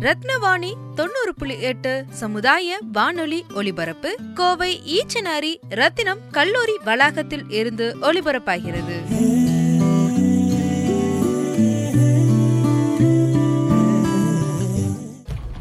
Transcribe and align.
ரத்னவாணி 0.00 0.70
தொண்ணூறு 0.94 1.32
புள்ளி 1.38 1.60
எட்டு 1.60 2.04
சமுதாய 2.10 2.78
வானொலி 2.92 3.44
ஒலிபரப்பு 3.54 4.10
கோவை 4.34 4.80
ஈச்சனாரி 4.96 5.52
ரத்தினம் 5.70 6.20
கல்லூரி 6.30 6.76
வளாகத்தில் 6.84 7.44
இருந்து 7.50 7.96
ஒலிபரப்பாகிறது. 8.00 8.96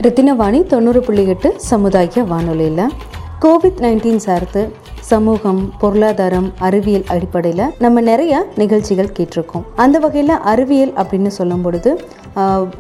ரத்தினவாணி 0.04 0.64
தொண்ணூறு 0.64 1.02
புள்ளி 1.02 1.28
எட்டு 1.28 1.60
சமுதாய 1.60 2.24
வானொலியில் 2.24 2.94
கோவிட் 3.40 3.82
நைன்டீன் 3.82 4.22
சார்ந்து 4.26 4.62
சமூகம் 5.10 5.60
பொருளாதாரம் 5.82 6.48
அறிவியல் 6.68 7.06
அடிப்படையில் 7.14 7.62
நம்ம 7.84 8.02
நிறைய 8.10 8.34
நிகழ்ச்சிகள் 8.62 9.14
கேட்டிருக்கோம். 9.18 9.64
அந்த 9.84 9.98
வகையில் 10.04 10.34
அறிவியல் 10.52 10.92
அப்படின்னு 11.02 11.32
சொல்லும் 11.38 11.64
பொழுது 11.66 11.92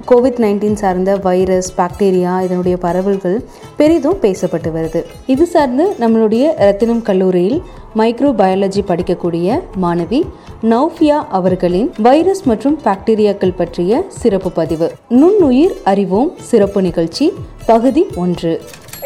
கோவிட் 0.09 0.39
நைன்டீன் 0.44 0.77
சார்ந்த 0.81 1.11
வைரஸ் 1.27 1.69
பாக்டீரியா 1.77 2.33
இதனுடைய 2.47 2.75
பரவல்கள் 2.86 3.38
பெரிதும் 3.80 4.19
பேசப்பட்டு 4.25 4.71
வருது. 4.77 5.02
இது 5.33 5.45
சார்ந்து 5.53 5.86
நம்மளுடைய 6.02 6.44
ரத்தினம் 6.66 7.03
கல்லூரியில் 7.09 7.59
மைக்ரோ 7.99 8.31
பயாலஜி 8.41 8.83
படிக்கக்கூடிய 8.91 9.59
மாணவி 9.86 10.21
நௌஃபியா 10.73 11.19
அவர்களின் 11.39 11.89
வைரஸ் 12.08 12.43
மற்றும் 12.52 12.77
பாக்டீரியாக்கள் 12.88 13.58
பற்றிய 13.61 14.02
சிறப்பு 14.21 14.52
பதிவு. 14.59 14.89
நுண்ணுயிர் 15.21 15.75
அறிவோம் 15.93 16.30
சிறப்பு 16.52 16.81
நிகழ்ச்சி 16.89 17.27
பகுதி 17.71 18.05
ஒன்று. 18.25 18.53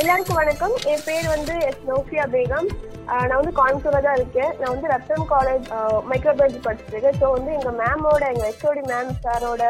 எல்லாருக்கும் 0.02 0.40
வணக்கம். 0.42 0.76
என் 0.92 1.06
பேர் 1.06 1.28
வந்து 1.36 1.56
எஸ் 1.70 1.82
நோஃபியா 1.90 2.26
பேகம். 2.36 2.68
நான் 3.08 3.40
வந்து 3.40 3.56
கோயம்புத்தூர்ல 3.60 4.02
தான் 4.06 4.18
இருக்கேன். 4.20 4.52
நான் 4.60 4.74
வந்து 4.74 4.92
ரத்தம் 4.94 5.26
காலேஜ் 5.32 5.66
மைக்ரோபயாலஜி 6.10 6.60
படிச்சிருக்கேன். 6.68 7.18
ஸோ 7.22 7.30
வந்து 7.36 7.52
எங்க 7.58 7.72
மேமோட 7.82 8.24
எங்க 8.34 8.44
ஹெச்ஓடி 8.50 8.84
மேம் 8.92 9.12
சாரோட 9.26 9.64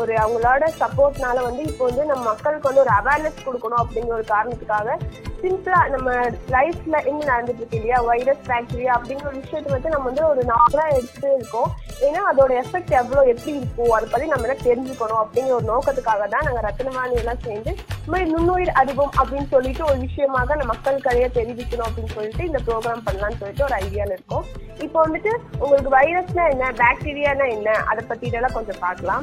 ஒரு 0.00 0.14
அவங்களோட 0.24 0.64
சப்போர்ட்னால 0.82 1.42
வந்து 1.48 1.64
இப்போ 1.70 1.84
வந்து 1.90 2.04
நம்ம 2.10 2.24
மக்களுக்கு 2.32 2.70
வந்து 2.70 2.84
ஒரு 2.84 2.94
அவேர்னஸ் 3.00 3.44
கொடுக்கணும் 3.46 3.82
அப்படிங்கிற 3.82 4.14
ஒரு 4.20 4.26
காரணத்துக்காக 4.34 4.96
சிம்பிளா 5.42 5.80
நம்ம 5.94 6.10
லைஃப்ல 6.54 6.96
என்ன 7.10 7.26
நடந்துட்டு 7.32 7.60
இருக்கு 7.62 7.78
இல்லையா? 7.78 7.98
வைரஸ் 8.08 8.40
பாக்டீரியா 8.48 8.92
அப்படிங்கிற 8.96 9.28
ஒரு 9.30 9.42
விஷயத்தை 9.42 9.70
வந்து 9.74 9.92
நம்ம 9.94 10.06
வந்து 10.10 10.24
ஒரு 10.30 10.42
நார்மலா 10.52 10.86
எடுத்துட்டு 10.96 11.28
இருக்கோம். 11.36 11.68
ஏன்னா 12.06 12.20
அதோட 12.30 12.50
எஃபெக்ட் 12.62 12.92
எவ்வளவு 13.00 13.30
எப்படி 13.32 13.52
இருக்கும் 13.58 13.94
அதை 13.96 14.06
பத்தி 14.12 14.26
நம்ம 14.32 14.46
எல்லாம் 14.46 14.64
தெரிஞ்சுக்கணும் 14.68 15.20
அப்படிங்கிற 15.22 15.54
ஒரு 15.58 15.66
நோக்கத்துக்காக 15.72 16.26
தான் 16.34 16.46
நாங்க 16.48 16.62
ரத்தனவாணி 16.68 17.16
எல்லாம் 17.22 17.44
சேர்ந்து 17.46 17.70
இந்த 17.98 18.10
மாதிரி 18.12 18.28
நுண்ணுயிர் 18.34 18.74
அறிவோம் 18.80 19.14
அப்படின்னு 19.20 19.48
சொல்லிட்டு 19.54 19.84
ஒரு 19.90 19.98
விஷயமாக 20.06 20.56
நம்ம 20.60 20.72
மக்களுக்கு 20.74 21.10
அதையே 21.12 21.28
தெரிவிக்கணும் 21.38 21.86
அப்படின்னு 21.88 22.14
சொல்லிட்டு 22.16 22.44
இந்த 22.50 22.60
ப்ரோக்ராம் 22.78 23.06
பண்ணலாம்னு 23.06 23.38
சொல்லிட்டு 23.38 23.64
ஒரு 23.66 23.74
ஐடியால 23.84 24.16
இருக்கோம். 24.16 24.44
இப்போ 24.84 24.98
வந்துட்டு 25.06 25.30
உங்களுக்கு 25.62 25.90
வைரஸ்னா 25.96 26.44
என்ன 26.54 26.64
பாக்டீரியானா 26.80 27.46
என்ன 27.54 27.70
அதை 27.90 28.02
பத்தி 28.10 28.24
இதெல்லாம் 28.28 28.54
கொஞ்சம் 28.56 28.80
பார்க்கலாம். 28.84 29.22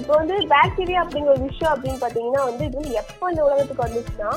இப்போ 0.00 0.12
வந்து 0.20 0.34
பாக்டீரியா 0.54 0.98
அப்படிங்கிற 1.04 1.32
ஒரு 1.36 1.42
விஷயம் 1.48 1.72
அப்படின்னு 1.74 2.02
பாத்தீங்கன்னா 2.04 2.42
வந்து 2.48 2.66
இது 2.68 2.78
வந்து 2.80 2.98
எப்போ 3.02 3.30
இந்த 3.32 3.42
உலகத்துக்கு 3.48 3.86
வந்துச்சுன்னா 3.86 4.30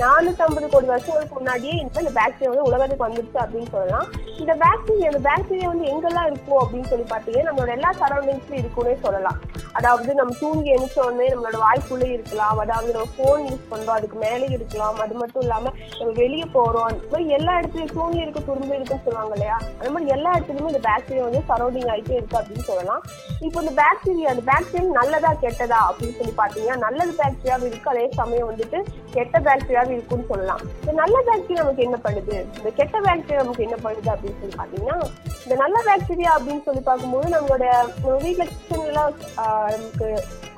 நானூத்தி 0.00 0.68
கோடி 0.72 0.88
வருஷங்களுக்கு 0.92 1.34
முன்னாடியே 1.38 1.74
இந்த 1.82 2.10
பாக்டீரியா 2.18 2.50
வந்து 2.50 2.66
உலகத்துக்கு 2.68 3.06
வந்துருச்சு 3.06 3.38
அப்படின்னு 3.42 3.70
சொல்லலாம். 3.74 4.08
இந்த 4.42 4.52
பாக்டீரியா 4.62 5.08
இந்த 5.12 5.22
பாக்டீரியா 5.28 5.68
வந்து 5.72 5.86
எங்கெல்லாம் 5.92 6.28
இருக்கும் 6.30 6.60
அப்படின்னு 6.62 6.90
சொல்லி 6.90 7.06
பாத்தீங்கன்னா 7.12 7.48
நம்மளோட 7.48 7.72
எல்லா 7.76 7.90
சரௌண்டிங்ஸ்லயும் 8.00 8.62
இருக்கும்னே 8.62 8.94
சொல்லலாம். 9.06 9.38
அதாவது 9.78 10.10
நம்ம 10.18 10.34
தூங்கி 10.42 10.68
எழுந்த 10.74 10.98
உடனே 11.06 11.26
நம்மளோட 11.32 11.58
வாய்க்குள்ளே 11.64 12.08
இருக்கலாம். 12.16 12.58
அதாவது 12.64 12.90
நம்ம 12.96 13.10
ஃபோன் 13.16 13.42
யூஸ் 13.48 13.66
பண்றோம் 13.72 13.96
அதுக்கு 13.98 14.18
மேலே 14.24 14.46
இருக்கலாம். 14.56 14.98
அது 15.04 15.14
மட்டும் 15.22 15.42
இல்லாம 15.44 15.72
நம்ம 15.98 16.10
வெளியே 16.22 16.46
போறோம். 16.56 16.86
அந்த 16.90 17.10
மாதிரி 17.12 17.36
எல்லா 17.38 17.52
இடத்துலயும் 17.60 17.94
தூங்கி 17.98 18.24
இருக்க 18.24 18.40
துரும்பு 18.48 18.76
இருக்குன்னு 18.78 19.06
சொல்லுவாங்க 19.06 19.34
இல்லையா? 19.38 19.56
அந்த 19.78 19.90
மாதிரி 19.96 20.14
எல்லா 20.16 20.32
இடத்துலயுமே 20.36 20.72
இந்த 20.74 20.82
பாக்டீரியா 20.88 21.26
வந்து 21.28 21.42
சரௌண்டிங் 21.50 21.90
ஆயிட்டே 21.94 22.16
இருக்கு 22.20 22.38
அப்படின்னு 22.40 22.68
சொல்லலாம். 22.70 23.02
இப்போ 23.48 23.58
இந்த 23.64 23.74
பாக்டீரியா 23.82 24.30
அந்த 24.34 24.44
பாக்டீரியா 24.52 24.94
நல்லதா 25.00 25.32
கெட்டதா 25.44 25.80
அப்படின்னு 25.90 26.18
சொல்லி 26.20 26.34
பாத்தீங்கன்னா 26.42 26.78
நல்லது 26.86 27.14
பாக்டீரியாவும் 27.22 27.68
இருக்கு. 27.70 27.92
அதே 27.94 28.06
சமயம் 28.20 28.50
வந்துட்டு 28.52 28.80
கெட்ட 29.16 29.36
பாக்டீரியாவும் 29.88 29.98
இருக்கும்னு 29.98 30.30
சொல்லலாம். 30.32 30.62
இந்த 30.80 30.92
நல்ல 31.02 31.16
பாக்டீரியா 31.28 31.62
நமக்கு 31.62 31.86
என்ன 31.88 31.98
பண்ணுது? 32.06 32.36
இந்த 32.58 32.70
கெட்ட 32.78 32.96
பாக்டீரியா 33.06 33.42
நமக்கு 33.42 33.66
என்ன 33.66 33.76
பண்ணுது 33.84 34.08
அப்படின்னு 34.14 34.40
சொல்லி 34.40 34.56
பாத்தீங்கன்னா 34.60 34.98
இந்த 35.44 35.54
நல்ல 35.62 35.76
பாக்டீரியா 35.88 36.30
அப்படின்னு 36.38 36.62
சொல்லி 36.66 36.82
பார்க்கும்போது 36.88 37.28
நம்மளோட 37.34 37.64
நம்ம 38.02 38.16
வீட்டுல 38.24 38.46
கிச்சன்லாம் 38.52 39.14
நமக்கு 39.74 40.08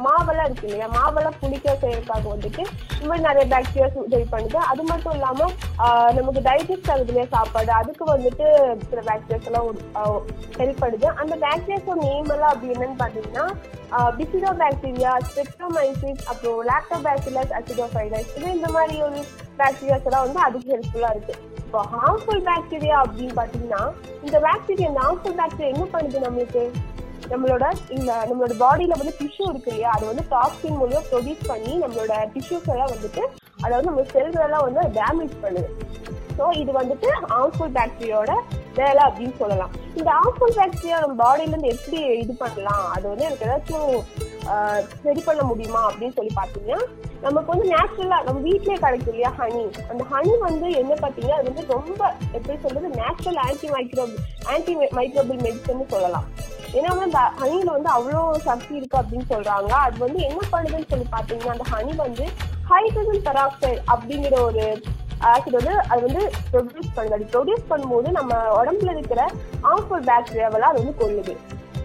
மாவெல்லாம் 0.07 0.47
இருக்கு 0.49 0.67
இல்லையா? 0.69 0.87
மாவெல்லாம் 0.99 1.39
புளிக்க 1.41 1.75
செய்யறதுக்காக 1.81 2.27
வந்துட்டு 2.35 2.63
இந்த 2.95 3.09
மாதிரி 3.09 3.27
நிறைய 3.29 3.45
பாக்டீரியாஸ் 3.55 3.99
உதவி 4.07 4.27
பண்ணுது. 4.35 4.59
அது 4.71 4.83
மட்டும் 4.91 5.15
இல்லாம 5.17 5.49
நமக்கு 6.19 6.41
டைஜஸ்ட் 6.49 6.91
ஆகுது 6.93 7.13
இல்லையா 7.13 7.27
சாப்பாடு? 7.35 7.73
அதுக்கு 7.81 8.05
வந்துட்டு 8.15 8.47
சில 8.91 9.03
பாக்டீரியாஸ் 9.11 9.49
எல்லாம் 9.51 9.69
ஹெல்ப் 10.61 10.83
பண்ணுது. 10.85 11.07
அந்த 11.23 11.35
பாக்டீரியாஸோட 11.45 11.99
நேம் 12.09 12.33
எல்லாம் 12.37 12.53
அப்படி 12.55 12.75
என்னன்னு 12.77 13.03
பாத்தீங்கன்னா 13.05 13.47
பிசிடோ 14.19 14.51
பாக்டீரியா 14.63 15.13
ஸ்பெக்ட்ரோமைசிஸ் 15.29 16.23
அப்புறம் 16.31 16.61
லாக்டோபாசிலஸ் 16.71 17.55
அசிடோஃபைடஸ் 17.59 18.31
இது 18.39 18.47
இந்த 18.57 18.69
மாதிரி 18.77 18.97
ஒரு 19.07 19.21
பாக்டீரியாஸ் 19.61 20.07
எல்லாம் 20.09 20.25
வந்து 20.27 20.41
அதுக்கு 20.47 20.73
ஹெல்ப்ஃபுல்லா 20.75 21.11
இருக்கு. 21.15 21.35
இப்போ 21.65 21.81
ஹார்ம்ஃபுல் 21.95 22.43
பாக்டீரியா 22.49 22.97
அப்படின்னு 23.05 23.35
பாத்தீங்கன்னா 23.41 23.83
இந்த 24.27 24.37
பாக்டீரியா 24.47 24.89
இந்த 24.91 25.03
ஹார்ம்ஃபுல் 25.07 25.37
பாக்டீரியா 25.41 25.73
என்ன 25.75 25.87
பண்ணுது 25.95 26.25
நம்மளுக்கு? 26.27 26.65
நம்மளோட 27.33 27.65
இந்த 27.97 28.11
நம்மளோட 28.29 28.55
பாடியில 28.63 28.97
வந்து 29.01 29.15
டிஷ்யூ 29.21 29.45
இருக்கு 29.51 29.71
இல்லையா? 29.73 29.91
அது 29.97 30.05
வந்து 30.11 30.25
டாக்ஸின் 30.35 30.79
மூலியம் 30.81 31.07
ப்ரொடியூஸ் 31.11 31.45
பண்ணி 31.51 31.73
நம்மளோட 31.83 32.15
டிஷ்யூஸ் 32.35 32.71
எல்லாம் 32.75 32.93
வந்துட்டு 32.95 33.23
அதாவது 33.65 33.89
நம்ம 33.91 34.05
செல்கள் 34.15 34.47
எல்லாம் 34.47 34.67
வந்து 34.69 34.83
டேமேஜ் 34.99 35.37
பண்ணுது. 35.45 35.71
ஸோ 36.41 36.47
இது 36.61 36.73
வந்துட்டு 36.73 37.09
ஹார்ம்ஃபுல் 37.25 37.73
பாக்டீரியாவோட 37.75 38.35
வேலை 38.77 39.01
அப்படின்னு 39.07 39.35
சொல்லலாம். 39.39 39.73
இந்த 39.97 40.11
ஹார்ம்ஃபுல் 40.11 40.55
பாக்டீரியா 40.57 40.99
நம்ம 41.01 41.17
பாடியில 41.21 41.51
இருந்து 41.51 41.73
எப்படி 41.73 41.99
இது 42.21 42.35
பண்ணலாம்? 42.39 42.85
அது 42.95 43.05
வந்து 43.09 43.27
எனக்கு 43.27 43.47
ஏதாச்சும் 43.47 43.89
ஆஹ், 44.51 44.83
சரி 45.03 45.21
பண்ண 45.21 45.43
முடியுமா 45.43 45.81
அப்படின்னு 45.89 46.17
சொல்லி 46.17 46.33
பார்த்தீங்கன்னா 46.35 46.79
நமக்கு 47.23 47.53
வந்து 47.53 47.67
நேச்சுரலா 47.73 48.19
நம்ம 48.27 48.39
வீட்லயே 48.47 48.77
கிடைக்கும் 48.79 49.13
இல்லையா 49.13 49.31
ஹனி 49.39 49.61
அந்த 49.91 50.03
ஹனி 50.13 50.33
வந்து 50.45 50.67
என்ன 50.79 50.93
பார்த்தீங்கன்னா 51.03 51.39
அது 51.39 51.51
வந்து 51.51 51.65
ரொம்ப 51.73 52.01
எப்படி 52.37 52.57
சொல்றது 52.63 52.89
natural 52.97 53.41
anti 53.45 53.69
microbe 53.75 54.17
anti 54.53 54.75
microbial 54.99 55.43
medicine 55.45 55.93
சொல்லலாம். 55.93 56.27
ஏன்னா 56.75 56.89
வந்து 56.93 57.07
அந்த 57.09 57.23
ஹனியில 57.41 57.71
வந்து 57.77 57.91
அவ்வளோ 57.95 58.19
சக்தி 58.49 58.73
இருக்கு 58.77 58.99
அப்படின்னு 58.99 59.29
சொல்றாங்க. 59.33 59.73
அது 59.87 59.99
வந்து 59.99 60.21
என்ன 60.29 60.41
பண்ணுதுன்னு 60.53 60.91
சொல்லி 60.93 61.09
பார்த்தீங்கன்னா 61.11 61.55
அந்த 61.57 61.67
ஹனி 61.73 61.95
வந்து 62.01 62.27
ஹைட்ரஜன் 62.71 63.25
பெராக்சைடு 63.29 63.81
அப்படிங்கிற 63.93 64.35
ஒரு 64.49 64.65
ஆசிட் 65.29 65.57
வந்து 65.61 65.75
அது 65.93 66.01
வந்து 66.09 66.23
ப்ரொடியூஸ் 66.53 66.93
பண்ணுது. 66.97 67.17
அது 67.19 67.31
ப்ரொடியூஸ் 67.35 67.71
பண்ணும்போது 67.71 68.11
நம்ம 68.19 68.35
உடம்புல 68.61 68.93
இருக்கிற 68.97 69.23
ஹார்ம்ஃபுல் 69.67 70.05
பாக்டீரியாவெல்லாம் 70.11 70.73
அது 70.73 70.83
வந்து 70.83 71.01
கொள்ளுது. 71.03 71.35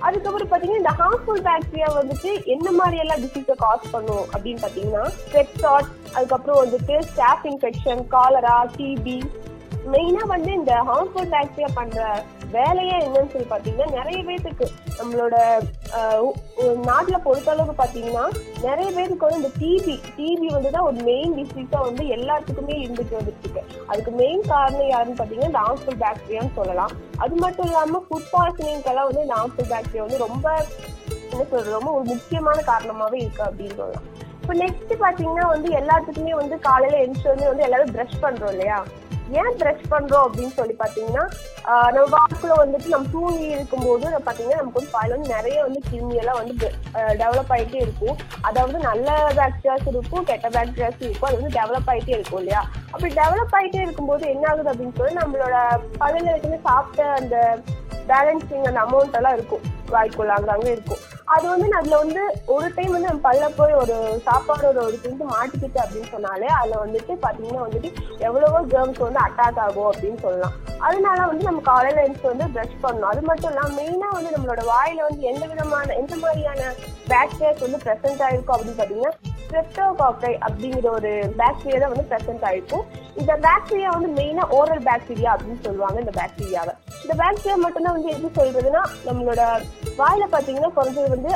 அதுக்கப்புறம் 0.07 0.49
பாத்தீங்கன்னா 0.51 0.81
இந்த 0.81 0.93
ஹார்ம்ஃபுல் 1.01 1.43
பாக்டீரியா 1.47 1.89
வந்துட்டு 1.99 2.31
என்ன 2.55 2.67
மாதிரி 2.79 2.97
எல்லாம் 3.03 3.21
டிசீஸை 3.23 3.55
காஸ் 3.63 3.91
பண்ணும் 3.93 4.25
அப்படின்னு 4.33 4.63
பாத்தீங்கன்னா 4.65 5.03
ஸ்ட்ரெப்டாட் 5.19 5.89
அதுக்கப்புறம் 6.17 6.61
வந்துட்டு 6.63 6.95
ஸ்டாஃப் 7.11 7.45
இன்ஃபெக்ஷன் 7.51 8.01
காலரா 8.15 8.57
டிபி 8.77 9.17
மெயினா 9.93 10.23
வந்து 10.33 10.51
இந்த 10.59 10.73
ஹார்ம்ஃபுல் 10.87 11.29
பாக்டீரியா 11.33 11.69
பண்ற 11.77 11.99
வேலையே 12.55 12.95
என்னன்னு 13.05 13.31
சொல்லி 13.33 13.47
பாத்தீங்கன்னா 13.51 13.87
நிறைய 13.97 14.19
பேத்துக்கு 14.27 14.65
நம்மளோட 14.99 15.35
நாட்டுல 16.89 17.17
பொறுத்த 17.25 17.51
அளவுக்கு 17.53 17.75
பாத்தீங்கன்னா 17.81 18.25
நிறைய 18.65 18.87
பேருக்கு 18.97 19.27
வந்து 19.27 19.39
இந்த 19.41 19.51
டிபி 19.61 19.95
டிபி 20.17 20.47
வந்து 20.55 20.71
தான் 20.75 20.87
ஒரு 20.89 20.97
மெயின் 21.09 21.35
டிசீஸா 21.39 21.79
வந்து 21.87 22.03
எல்லாத்துக்குமே 22.17 22.75
இருந்துட்டு 22.83 23.19
வந்துட்டு 23.19 23.45
இருக்கு. 23.45 23.63
அதுக்கு 23.91 24.11
மெயின் 24.21 24.43
காரணம் 24.53 24.91
யாருன்னு 24.93 25.19
பாத்தீங்கன்னா 25.21 25.51
இந்த 25.51 25.63
ஹார்ம்ஃபுல் 25.65 26.01
பாக்டீரியான்னு 26.05 26.57
சொல்லலாம். 26.59 26.93
அது 27.25 27.35
மட்டும் 27.45 27.69
இல்லாம 27.69 28.03
ஃபுட் 28.07 28.29
பாய்சனிங்கெல்லாம் 28.33 29.09
வந்து 29.09 29.25
இந்த 29.25 29.37
ஹார்ம்ஃபுல் 29.39 29.71
பாக்டீரியா 29.73 30.05
வந்து 30.07 30.23
ரொம்ப 30.27 30.47
என்ன 31.31 31.45
சொல்றது 31.51 31.77
ரொம்ப 31.79 31.91
ஒரு 31.97 32.05
முக்கியமான 32.13 32.57
காரணமாவே 32.71 33.17
இருக்கு 33.23 33.43
அப்படின்னு 33.49 33.77
சொல்லலாம். 33.81 34.05
இப்போ 34.41 34.53
நெக்ஸ்ட் 34.65 34.93
பாத்தீங்கன்னா 35.05 35.45
வந்து 35.55 35.69
எல்லாத்துக்குமே 35.79 36.33
வந்து 36.41 36.55
காலையில 36.67 36.99
எழுந்திரிச்ச 37.03 37.47
வந்து 37.47 37.67
எல்லாரும் 37.67 37.93
ப்ரஷ் 37.95 38.21
பண்றோம் 38.25 38.53
இல்லையா? 38.55 38.77
ஏன் 39.31 39.55
ப்ரஷ் 39.59 39.91
பண்றோம் 39.91 40.25
அப்படின்னு 40.27 40.53
சொல்லி 40.57 40.75
பாத்தீங்கன்னா 40.79 41.23
நம்ம 41.65 42.07
வாக்குல 42.17 42.53
வந்துட்டு 42.63 42.87
நம்ம 42.87 43.07
தூங்கி 43.11 43.45
இருக்கும்போது 43.45 44.03
போது 44.05 44.19
பாத்தீங்கன்னா 44.25 44.59
நமக்கு 44.61 44.79
வந்து 44.79 44.93
பாயில 44.95 45.15
வந்து 45.15 45.33
நிறைய 45.35 45.57
வந்து 45.63 45.79
கிருமி 45.89 46.15
எல்லாம் 46.21 46.39
வந்து 46.41 46.55
டெவலப் 47.21 47.53
ஆயிட்டே 47.55 47.79
இருக்கும். 47.85 48.17
அதாவது 48.41 48.79
நல்ல 48.79 49.33
பாக்டீரியாஸ் 49.39 49.87
இருக்கும் 49.93 50.23
கெட்ட 50.23 50.49
பாக்டீரியாஸ் 50.49 51.01
இருக்கும். 51.05 51.29
அது 51.29 51.39
வந்து 51.41 51.55
டெவலப் 51.59 51.89
ஆயிட்டே 51.93 52.13
இருக்கும் 52.17 52.39
இல்லையா? 52.39 52.61
அப்படி 52.91 53.13
டெவலப் 53.13 53.55
ஆயிட்டே 53.59 53.81
இருக்கும்போது 53.85 54.29
என்ன 54.29 54.45
ஆகுது 54.51 54.71
அப்படின்னு 54.71 54.97
சொல்லி 54.97 55.15
நம்மளோட 55.21 55.55
பல்லுல 55.99 56.31
இருக்கிற 56.33 56.59
சாப்பிட்ட 56.63 57.09
அந்த 57.21 57.59
பேலன்சிங் 58.07 58.67
அந்த 58.69 58.79
அமௌண்ட் 58.85 59.17
எல்லாம் 59.21 59.33
இருக்கும். 59.33 59.63
வாய்க்குள்ள 59.93 60.33
அங்கங்க 60.37 60.69
இருக்கும். 60.77 61.03
அது 61.33 61.45
வந்து 61.51 61.67
அதுல 61.77 61.97
வந்து 61.97 62.21
ஒரு 62.45 62.67
டைம் 62.75 62.91
வந்து 62.95 63.07
நம்ம 63.07 63.23
பல்ல 63.27 63.45
போய் 63.55 63.73
ஒரு 63.73 63.95
சாப்பாடோட 64.25 64.77
ஒரு 64.87 64.97
துண்டு 65.03 65.25
மாட்டிக்கிட்டு 65.31 65.79
அப்படின்னு 65.83 66.09
சொன்னாலே 66.11 66.49
அதுல 66.57 66.75
வந்துட்டு 66.83 67.13
பாத்தீங்கன்னா 67.23 67.63
வந்துட்டு 67.65 67.89
எவ்வளவோ 68.27 68.59
கேர்ள்ஸ் 68.73 69.01
வந்து 69.05 69.21
அட்டாக் 69.25 69.61
ஆகும் 69.65 69.89
அப்படின்னு 69.91 70.19
சொல்லலாம். 70.25 70.55
அதனால 70.87 71.19
வந்து 71.31 71.47
நம்ம 71.47 71.61
காலையில 71.71 72.03
எழுந்து 72.05 72.31
வந்து 72.33 72.47
ப்ரஷ் 72.55 72.83
பண்ணணும். 72.83 73.09
அது 73.11 73.21
மட்டும் 73.21 73.51
இல்லாம 73.51 73.73
மெயினா 73.79 74.09
வந்து 74.17 74.33
நம்மளோட 74.35 74.63
வாயில 74.73 75.07
வந்து 75.07 75.29
எந்த 75.31 75.45
விதமான 75.45 75.95
எந்த 76.01 76.15
மாதிரியான 76.15 76.73
பேக்டீரியாஸ் 77.13 77.65
வந்து 77.65 77.79
பிரசன்ட் 77.85 78.23
ஆயிருக்கும் 78.27 78.57
அப்படின்னு 78.57 78.81
பாத்தீங்கன்னா 78.81 79.15
ஸ்ட்ரெப்டோகாக்கை 79.45 80.33
அப்படிங்கிற 80.45 80.87
ஒரு 80.99 81.11
பாக்டீரியா 81.41 81.79
தான் 81.81 81.93
வந்து 81.93 82.09
பிரசன்ட் 82.11 82.45
ஆயிருக்கும் 82.49 82.85
இந்த 83.21 83.33
பாக்டீரியா 83.47 83.89
வந்து 83.95 84.09
மெயினா 84.19 84.45
ஓரல் 84.57 84.85
பாக்டீரியா 84.89 85.29
அப்படின்னு 85.35 85.65
சொல்லுவாங்க 85.67 85.97
இந்த 86.03 86.13
பாக்டீரியாவை 86.19 86.73
இந்த 87.03 87.15
பாக்டீரியா 87.21 87.55
மட்டும்தான் 87.63 87.95
வந்து 87.97 88.13
எப்படி 88.13 88.31
சொல்றதுன்னா 88.39 88.81
நம்மளோட 89.07 89.41
வாயில 89.99 90.23
பாத்தீங்கன்னா 90.33 90.71
குறைஞ்சது 90.77 91.09
வந்து 91.15 91.31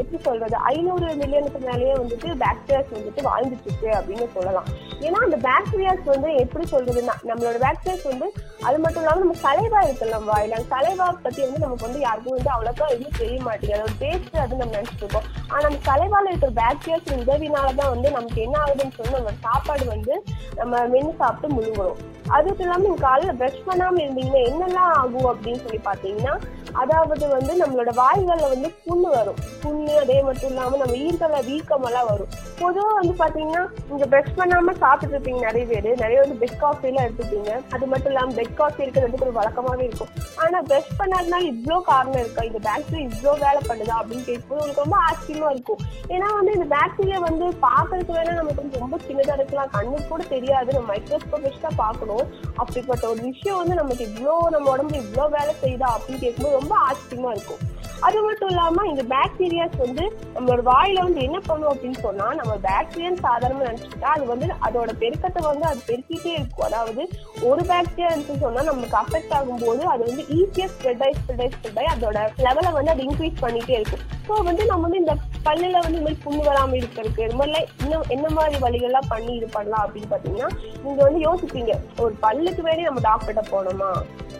எப்படி 0.00 0.18
சொல்றது 0.26 0.56
ஐநூறு 0.72 1.06
மில்லியனுக்கு 1.20 1.60
மேலேயே 1.68 1.94
வந்துட்டு 2.00 2.28
பாக்டீரியாஸ் 2.42 2.92
வந்துட்டு 2.96 3.22
வாழ்ந்துட்டு 3.28 3.68
இருக்கு 3.68 3.88
அப்படின்னு 3.98 4.26
சொல்லலாம். 4.36 4.68
ஏன்னா 5.06 5.18
அந்த 5.26 5.38
பாக்டீரியாஸ் 5.48 6.04
வந்து 6.12 6.28
எப்படி 6.42 6.64
சொல்றதுன்னா 6.74 7.14
நம்மளோட 7.30 7.56
பாக்டீரியாஸ் 7.64 8.06
வந்து 8.12 8.28
அது 8.66 8.76
மட்டும் 8.84 9.02
இல்லாம 9.02 9.22
நம்ம 9.24 9.36
தலைவா 9.48 9.80
இருக்கலாம் 9.88 10.28
வாயில. 10.32 10.60
அந்த 10.60 11.04
பத்தி 11.24 11.40
வந்து 11.46 11.64
நமக்கு 11.64 11.86
வந்து 11.88 12.00
யாருக்கும் 12.06 12.36
வந்து 12.36 12.52
அவ்வளோக்கா 12.54 12.86
எதுவும் 12.94 13.18
தெரிய 13.20 13.38
மாட்டேங்குது. 13.48 13.76
அதோட 13.78 13.96
டேஸ்ட் 14.04 14.38
அது 14.44 14.60
நம்ம 14.62 14.72
நினைச்சிட்டு 14.76 15.04
இருக்கோம். 15.04 15.28
ஆனா 15.52 15.64
அந்த 15.70 15.80
தலைவால 15.90 16.30
இருக்கிற 16.32 16.52
பாக்டீரியாஸ் 16.62 17.12
உதவினாலதான் 17.16 17.88
வந்து 17.88 18.10
நமக்கு 18.10 18.42
என்ன 18.42 18.58
ஆகுதுன்னு 18.64 18.96
சொல்லி 18.96 19.12
நம்ம 19.12 19.30
சாப்பாடு 19.40 19.86
வந்து 19.86 20.24
நம்ம 20.54 20.76
மென்னு 20.88 21.16
சாப்பிட்டு 21.16 21.56
முழுங்குறோம். 21.56 22.00
அதுக்கு 22.28 22.62
இல்லாம 22.62 22.82
நீங்க 22.82 23.00
காலையில 23.00 23.32
பிரஷ் 23.32 23.66
பண்ணாம 23.66 24.00
இருந்தீங்கன்னா 24.00 24.42
என்னெல்லாம் 24.50 24.92
ஆகும் 24.92 25.28
அப்படின்னு 25.32 25.62
சொல்லி 25.62 25.80
பாத்தீங்கன்னா 25.84 26.34
அதாவது 26.82 27.28
வந்து 27.28 27.52
நம்மளோட 27.62 27.90
வாய்கள்ல 28.02 28.48
வந்து 28.54 28.68
புண்ணு 28.86 29.08
வரும். 29.08 29.38
புண்ணு 29.62 29.92
அதே 29.98 30.22
மட்டும் 30.22 30.50
இல்லாம 30.50 30.76
நம்ம 30.76 30.96
ஈர்கள 31.04 31.40
வீக்கம் 31.50 31.86
எல்லாம் 31.88 32.08
வரும். 32.10 32.30
பொதுவா 32.60 32.90
வந்து 32.94 33.14
பாத்தீங்கன்னா 33.22 33.62
நீங்க 33.88 34.06
ப்ரஷ் 34.12 34.36
பண்ணாம 34.38 34.74
சாப்பிட்டு 34.82 35.14
இருப்பீங்க 35.14 35.40
நிறைய 35.40 35.64
பேர். 35.66 35.88
நிறைய 36.04 36.18
வந்து 36.20 36.38
பெட் 36.42 36.58
காஃபி 36.58 36.88
எல்லாம் 36.88 37.06
எடுத்துப்பீங்க. 37.06 37.50
அது 37.74 37.86
மட்டும் 37.86 38.12
இல்லாம 38.12 38.34
பெட் 38.40 38.54
காஃபி 38.54 38.82
இருக்கிறது 38.82 39.22
ஒரு 39.26 39.32
வழக்கமாவே 39.38 39.84
இருக்கும். 39.88 40.10
ஆனா 40.36 40.58
ப்ரஷ் 40.60 40.92
பண்ணாதனால 40.98 41.42
இவ்வளோ 41.52 41.80
காரணம் 41.82 42.22
இருக்கா? 42.24 42.42
இந்த 42.42 42.60
பாக்டீரியா 42.68 43.06
இவ்வளோ 43.08 43.34
வேலை 43.44 43.60
பண்ணுதா? 43.68 43.96
அப்படின்னு 44.00 44.24
கேட்கும்போது 44.24 44.60
உங்களுக்கு 44.60 44.84
ரொம்ப 44.84 44.96
ஆச்சரியமா 45.08 45.50
இருக்கும். 45.50 45.80
ஏன்னா 46.08 46.28
வந்து 46.34 46.52
இந்த 46.52 46.76
பாக்டீரியா 46.76 47.20
வந்து 47.28 47.46
பாக்குறதுக்கு 47.66 48.16
வேணா 48.18 48.34
நமக்கு 48.40 48.62
வந்து 48.62 48.82
ரொம்ப 48.84 48.98
சின்னதா 49.06 49.32
இருக்கலாம். 49.32 49.70
கண்ணுக்கு 49.76 50.08
கூட 50.08 50.22
தெரியாது. 50.34 50.72
நம்ம 50.72 50.88
மைக்ரோஸ்கோப் 50.92 51.46
வச்சு 51.46 51.60
தான் 51.60 51.80
பார்க்கணும். 51.84 52.24
அப்படிப்பட்ட 52.56 53.08
ஒரு 53.08 53.20
விஷயம் 53.22 53.56
வந்து 53.56 53.74
நமக்கு 53.74 54.04
இவ்வளோ 54.10 54.36
நம்ம 54.50 54.70
உடம்பு 54.70 54.96
இவ்வளோ 55.04 55.28
வேலை 55.28 55.54
செய்யுதா? 55.62 55.90
அப்படின்னு 55.96 56.22
கேட்கும்போது 56.26 56.56
ரொம்ப 56.64 56.76
ஆச்சரியமா 56.88 57.30
இருக்கும் 57.30 57.62
அது 58.06 58.18
மட்டும் 58.26 58.50
இல்லாம 58.52 58.84
இந்த 58.92 59.02
பாக்டீரியாஸ் 59.12 59.76
வந்து 59.84 60.04
நம்மளோட 60.34 60.62
வாயில 60.70 61.04
வந்து 61.06 61.20
என்ன 61.26 61.38
பண்ணும் 61.48 61.70
அப்படின்னு 61.72 61.98
சொன்னா 62.06 62.26
நம்ம 62.40 62.52
பாக்டீரியன் 62.68 63.22
சாதாரணமா 63.26 63.66
நினைச்சுக்கிட்டா 63.68 64.10
அது 64.16 64.24
வந்து 64.32 64.48
அதோட 64.66 64.90
பெருக்கத்தை 65.02 65.42
வந்து 65.50 65.66
அது 65.70 65.80
பெருக்கிட்டே 65.90 66.32
இருக்கும். 66.38 66.66
அதாவது 66.68 67.02
ஒரு 67.50 67.62
பாக்டீரியா 67.70 68.10
இருந்துச்சு 68.10 68.42
சொன்னா 68.46 68.64
நமக்கு 68.70 68.98
அஃபெக்ட் 69.02 69.34
ஆகும்போது 69.38 69.84
அது 69.92 70.02
வந்து 70.10 70.24
ஈஸியா 70.38 70.68
ஸ்ப்ரெட் 70.74 71.04
ஆகி 71.06 71.16
ஸ்ப்ரெட் 71.20 71.42
ஆகி 71.44 71.54
ஸ்ப்ரெட் 71.56 71.80
ஆகி 71.82 71.92
அதோட 71.94 72.18
லெவலை 72.46 72.72
வந்து 72.78 72.92
அது 72.94 73.06
இன்க்ரீஸ் 73.08 73.42
பண்ணிட்டே 73.44 73.76
இருக்கும். 73.78 74.04
ஸோ 74.26 74.34
வந்து 74.48 74.62
நம்ம 74.70 74.84
வந்து 74.86 75.00
இந்த 75.02 75.14
பல்லுல 75.46 75.80
வந்து 75.84 75.98
இந்த 75.98 76.04
மாதிரி 76.06 76.20
புண்ணு 76.26 76.42
வராம 76.50 76.76
இருக்கிறதுக்கு 76.80 77.24
இந்த 77.26 77.38
மாதிரிலாம் 77.40 77.70
இன்னும் 77.84 78.10
என்ன 78.14 78.26
மாதிரி 78.38 78.58
வழிகள்லாம் 78.66 79.10
பண்ணி 79.14 79.32
இது 79.38 79.48
பண்ணலாம் 79.56 79.84
அப்படின்னு 79.86 80.12
பாத்தீங்கன்னா 80.12 80.50
நீங்க 80.84 81.00
வந்து 81.08 81.20
யோசிப்பீங்க. 81.28 81.72
ஒரு 82.04 82.14
பல்லுக்கு 82.26 82.62
வேணே 82.68 82.86
நம்ம 82.88 83.02
டாக்டர்கிட்ட 83.08 83.44
போனோமா 83.54 83.90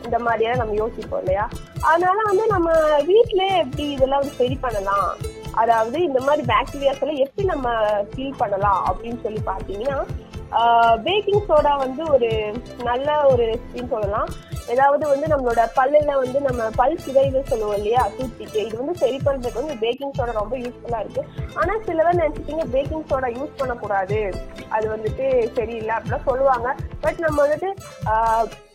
இந்த 0.06 0.18
மாதிரியெல்லாம் 0.24 0.62
நம்ம 0.62 0.74
யோசிப்போம் 0.80 1.20
இல்லையா? 1.22 1.44
அதனால 1.90 2.18
வந்து 2.30 2.44
நம்ம 2.54 2.70
வீட்டிலே 3.10 3.46
எப்படி 3.62 3.84
இதெல்லாம் 3.94 4.22
வந்து 4.22 4.38
சரி 4.40 4.56
பண்ணலாம்? 4.64 5.08
அதாவது 5.62 5.96
இந்த 6.08 6.20
மாதிரி 6.26 6.42
பாக்டீரியாஸ் 6.52 7.02
எல்லாம் 7.04 7.22
எப்படி 7.24 7.44
நம்ம 7.52 7.68
ஃபீல் 8.12 8.40
பண்ணலாம் 8.42 8.80
அப்படின்னு 8.90 9.20
சொல்லி 9.26 9.42
பாத்தீங்கன்னா 9.50 9.98
பேக்கிங் 11.06 11.46
சோடா 11.48 11.72
வந்து 11.84 12.02
ஒரு 12.14 12.30
நல்ல 12.88 13.08
ஒரு 13.32 13.42
ரெசிபின்னு 13.52 13.92
சொல்லலாம். 13.94 14.28
ஏதாவது 14.72 15.04
வந்து 15.12 15.26
நம்மளோட 15.32 15.62
பல்லுல 15.78 16.12
வந்து 16.22 16.38
நம்ம 16.46 16.68
பல் 16.80 17.00
சிதைவு 17.04 17.40
சொல்லுவோம் 17.50 17.76
இல்லையா? 17.78 18.02
தூத்திக்கு. 18.16 18.60
இது 18.66 18.76
வந்து 18.80 18.94
சரி 19.02 19.18
பண்றதுக்கு 19.26 19.62
வந்து 19.62 19.76
பேக்கிங் 19.82 20.14
சோடா 20.18 20.34
ரொம்ப 20.40 20.56
யூஸ்ஃபுல்லா 20.64 21.00
இருக்கு. 21.04 21.22
ஆனா 21.60 21.74
சிலவர் 21.86 22.20
நினைச்சிட்டீங்க 22.20 22.64
பேக்கிங் 22.74 23.06
சோடா 23.10 23.30
யூஸ் 23.38 23.58
பண்ணக்கூடாது. 23.60 24.20
அது 24.76 24.86
வந்துட்டு 24.94 25.26
சரியில்லை 25.58 25.94
அப்படிலாம் 25.96 26.28
சொல்லுவாங்க. 26.30 26.68
பட் 27.04 27.20
நம்ம 27.26 27.38
வந்துட்டு 27.46 27.70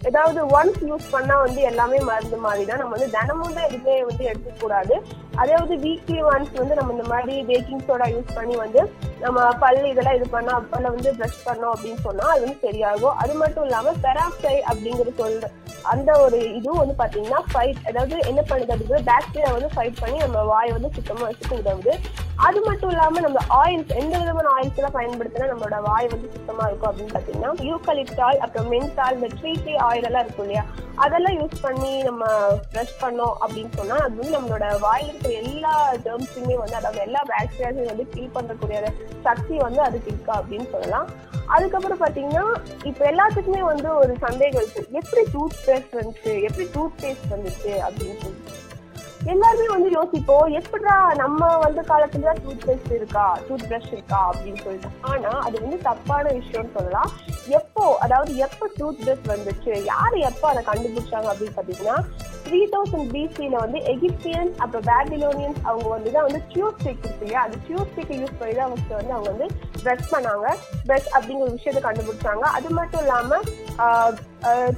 ஏதாவது 0.09 0.39
ஒன்ஸ் 0.57 0.81
யூஸ் 0.89 1.07
பண்ணா 1.13 1.35
வந்து 1.45 1.61
எல்லாமே 1.69 1.97
மருந்து 2.09 2.37
மாதிரி 2.45 2.63
தான் 2.69 2.79
நம்ம 2.81 2.95
வந்து 2.97 3.13
தினமும் 3.15 3.55
தான் 3.57 3.67
எதுவுமே 3.69 3.95
வந்து 4.09 4.23
எடுத்துக்கூடாது 4.31 4.95
அதாவது 5.41 5.73
வீக்லி 5.85 6.19
ஒன்ஸ் 6.31 6.53
வந்து 6.61 6.77
நம்ம 6.79 6.93
இந்த 6.95 7.07
மாதிரி 7.13 7.33
பேக்கிங் 7.49 7.83
சோடா 7.89 8.07
யூஸ் 8.15 8.37
பண்ணி 8.37 8.55
வந்து 8.65 8.81
நம்ம 9.21 9.39
பல் 9.61 9.79
இதெல்லாம் 9.85 10.17
இது 10.17 10.27
பண்ணா 10.29 10.53
பல்ல 10.71 10.91
வந்து 10.93 11.09
ப்ரஷ் 11.17 11.45
பண்ணோம் 11.47 11.73
அப்படின்னு 11.73 12.01
சொன்னா 12.05 12.27
அது 12.33 12.43
வந்து 12.43 12.61
சரியாகும். 12.65 13.17
அது 13.21 13.33
மட்டும் 13.41 13.65
இல்லாம 13.67 13.93
பெராக்சை 14.05 14.55
அப்படிங்கிற 14.69 15.11
சொல்ற 15.19 15.49
அந்த 15.91 16.09
ஒரு 16.23 16.37
இதுவும் 16.57 16.81
வந்து 16.81 16.95
பாத்தீங்கன்னா 16.99 17.41
ஃபைட் 17.51 17.85
அதாவது 17.89 18.15
என்ன 18.29 18.41
பண்ணுது 18.49 18.73
அப்படிங்கிற 18.73 19.01
பாக்டீரியா 19.09 19.51
வந்து 19.55 19.69
ஃபைட் 19.75 20.01
பண்ணி 20.01 20.17
நம்ம 20.23 20.41
வாயை 20.49 20.71
வந்து 20.77 20.95
சுத்தமா 20.97 21.27
வச்சுக்க 21.27 21.61
உதவுது 21.61 21.93
அது 22.45 22.59
மட்டும் 22.65 22.91
இல்லாம 22.91 23.21
நம்ம 23.21 23.39
ஆயில்ஸ் 23.55 23.95
எந்த 24.01 24.13
விதமான 24.19 24.51
ஆயில்ஸ் 24.55 24.77
எல்லாம் 24.79 24.97
பயன்படுத்தினா 24.97 25.47
நம்மளோட 25.51 25.77
வாய் 25.87 26.11
வந்து 26.11 26.27
சுத்தமா 26.35 26.65
இருக்கும் 26.67 26.89
அப்படின்னு 26.89 27.15
பாத்தீங்கன்னா 27.15 27.51
யூக்கலிப்டால் 27.69 28.39
அப்புறம் 28.45 28.69
மென்தால் 28.73 29.17
இந்த 29.17 29.29
ட்ரீ 29.39 29.51
ட்ரீ 29.63 29.73
ஆயில் 29.87 30.07
எல்லாம் 30.09 30.25
இருக்கும் 30.25 30.45
இல்லையா? 30.45 30.63
அதெல்லாம் 30.97 31.37
யூஸ் 31.39 31.57
பண்ணி 31.61 31.91
நம்ம 32.03 32.23
ப்ரஷ் 32.71 32.95
பண்ணோம் 33.01 33.35
அப்படின்னு 33.43 33.71
சொன்னா 33.77 33.97
அது 34.05 34.15
வந்து 34.15 34.35
நம்மளோட 34.37 34.67
வாயில் 34.85 35.09
இருக்கிற 35.09 35.33
எல்லா 35.43 35.73
ஜெர்ம்ஸுமே 36.05 36.55
வந்து 36.63 36.79
அதாவது 36.79 37.01
எல்லா 37.07 37.21
பாக்டீரியாஸையும் 37.31 37.91
வந்து 37.93 38.07
கில் 38.13 38.35
பண்ணக்கூடிய 38.37 38.79
சக்தி 39.23 39.57
வந்து 39.57 39.81
அதுக்கு 39.81 40.11
இருக்கா 40.11 40.41
அப்படின்னு 40.41 40.69
சொல்லலாம். 40.69 41.09
அதுக்கப்புறம் 41.45 42.01
பாத்தீங்கன்னா 42.01 42.55
இப்ப 42.83 43.11
எல்லாத்துக்குமே 43.11 43.59
வந்து 43.59 43.95
ஒரு 43.95 44.15
சந்தேகம் 44.19 44.61
இருக்கு. 44.61 44.87
எப்படி 44.91 45.27
டூத் 45.33 45.69
பேஸ்ட் 45.69 45.93
வந்துச்சு? 45.93 46.41
எப்படி 46.41 46.69
டூத் 46.73 47.03
பேஸ்ட் 47.03 47.33
வந்துச்சு 47.35 47.73
அப்படின்னு 47.89 48.21
சொல்லி 48.21 48.57
எல்லாருமே 49.25 49.65
வந்து 49.67 49.89
யோசிப்போம் 49.89 50.47
எப்படா 50.47 51.15
நம்ம 51.15 51.57
வந்த 51.57 51.81
காலத்துல 51.81 52.19
தான் 52.19 52.37
டூத் 52.47 52.67
பேஸ்ட் 52.67 52.91
இருக்கா? 52.91 53.37
டூத் 53.49 53.63
பிரஷ் 53.69 53.87
இருக்கா? 53.87 54.29
அப்படின்னு 54.29 54.63
சொல்லிட்டு. 54.63 54.87
ஆனா 55.01 55.29
அது 55.29 55.61
வந்து 55.61 55.77
தப்பான 55.77 56.29
விஷயம்னு 56.29 56.73
சொல்லலாம். 56.73 57.11
எப்போ 57.47 57.97
அதாவது 57.99 58.35
எப்போ 58.35 58.69
டூத் 58.79 59.05
பிரஷ் 59.05 59.27
வந்துச்சு? 59.27 59.83
யாரு 59.83 60.19
எப்போ 60.19 60.47
அதை 60.47 60.63
கண்டுபிடிச்சாங்க 60.65 61.27
அப்படின்னு 61.33 61.57
பாத்தீங்கன்னா 61.57 62.03
த்ரீ 62.49 62.61
தௌசண்ட் 62.73 63.09
பிசியில 63.15 63.55
வந்து 63.63 63.79
எகிப்தியன்ஸ் 63.93 64.53
அப்புறம் 64.63 64.85
பேபிலோனியன்ஸ் 64.91 65.61
அவங்க 65.69 65.87
வந்து 65.95 66.09
தான் 66.17 66.27
வந்து 66.27 66.43
டியூப் 66.51 66.79
ஸ்டிக் 66.81 67.03
இருக்கு 67.05 67.25
இல்லையா 67.25 67.41
அந்த 67.47 67.57
டியூப் 67.67 67.89
ஸ்டிக் 67.93 68.13
யூஸ் 68.21 68.37
பண்ணி 68.39 68.53
தான் 68.59 68.67
அவங்க 68.67 68.95
வந்து 68.99 69.15
அவங்க 69.17 69.29
வந்து 69.33 69.47
ட்ரெஸ் 69.83 70.07
பண்ணாங்க. 70.13 70.47
ட்ரெஸ் 70.87 71.09
அப்படிங்கிற 71.17 71.49
விஷயத்த 71.57 71.67
விஷயத்தை 71.69 71.89
கண்டுபிடிச்சாங்க. 71.89 72.45
அது 72.57 72.69
மட்டும் 72.77 73.01
இல்லாம 73.03 73.39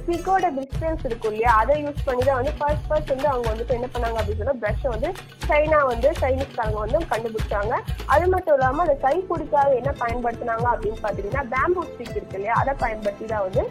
ட்ரிகோட 0.04 0.46
டிஸ்டன்ஸ் 0.56 1.04
இருக்கும் 1.08 1.32
இல்லையா? 1.32 1.52
அதை 1.60 1.74
யூஸ் 1.84 2.00
பண்ணி 2.08 2.22
தான் 2.28 2.38
வந்து 2.40 2.52
ஃபர்ஸ்ட் 2.58 2.86
ஃபர்ஸ்ட் 2.88 3.12
வந்து 3.14 3.28
அவங்க 3.32 3.46
வந்துட்டு 3.52 3.76
என்ன 3.78 3.88
பண்ணாங்க 3.94 4.18
அப்படின்னு 4.20 4.40
சொன்னா 4.42 4.56
ப்ரஷ் 4.62 4.86
வந்து 4.94 5.08
சைனா 5.48 5.78
வந்து 5.92 6.08
சைனீஸ்காரங்க 6.20 6.80
வந்து 6.84 6.98
கண்டுபிடிச்சாங்க. 7.12 7.72
அது 8.14 8.26
மட்டும் 8.34 8.56
இல்லாம 8.58 8.82
அந்த 8.86 8.96
கை 9.06 9.14
பிடிக்காத 9.30 9.70
என்ன 9.80 9.94
பயன்படுத்தினாங்க 10.02 10.66
அப்படின்னு 10.74 11.00
பாத்தீங்கன்னா 11.06 11.44
பேம்பூ 11.54 11.84
ஸ்டிக் 11.92 12.16
இருக்கு 12.18 12.38
இல்லையா? 12.40 12.56
அதை 12.62 12.74
பயன்படுத்தி 12.84 13.26
தான் 13.34 13.46
வந்து 13.48 13.64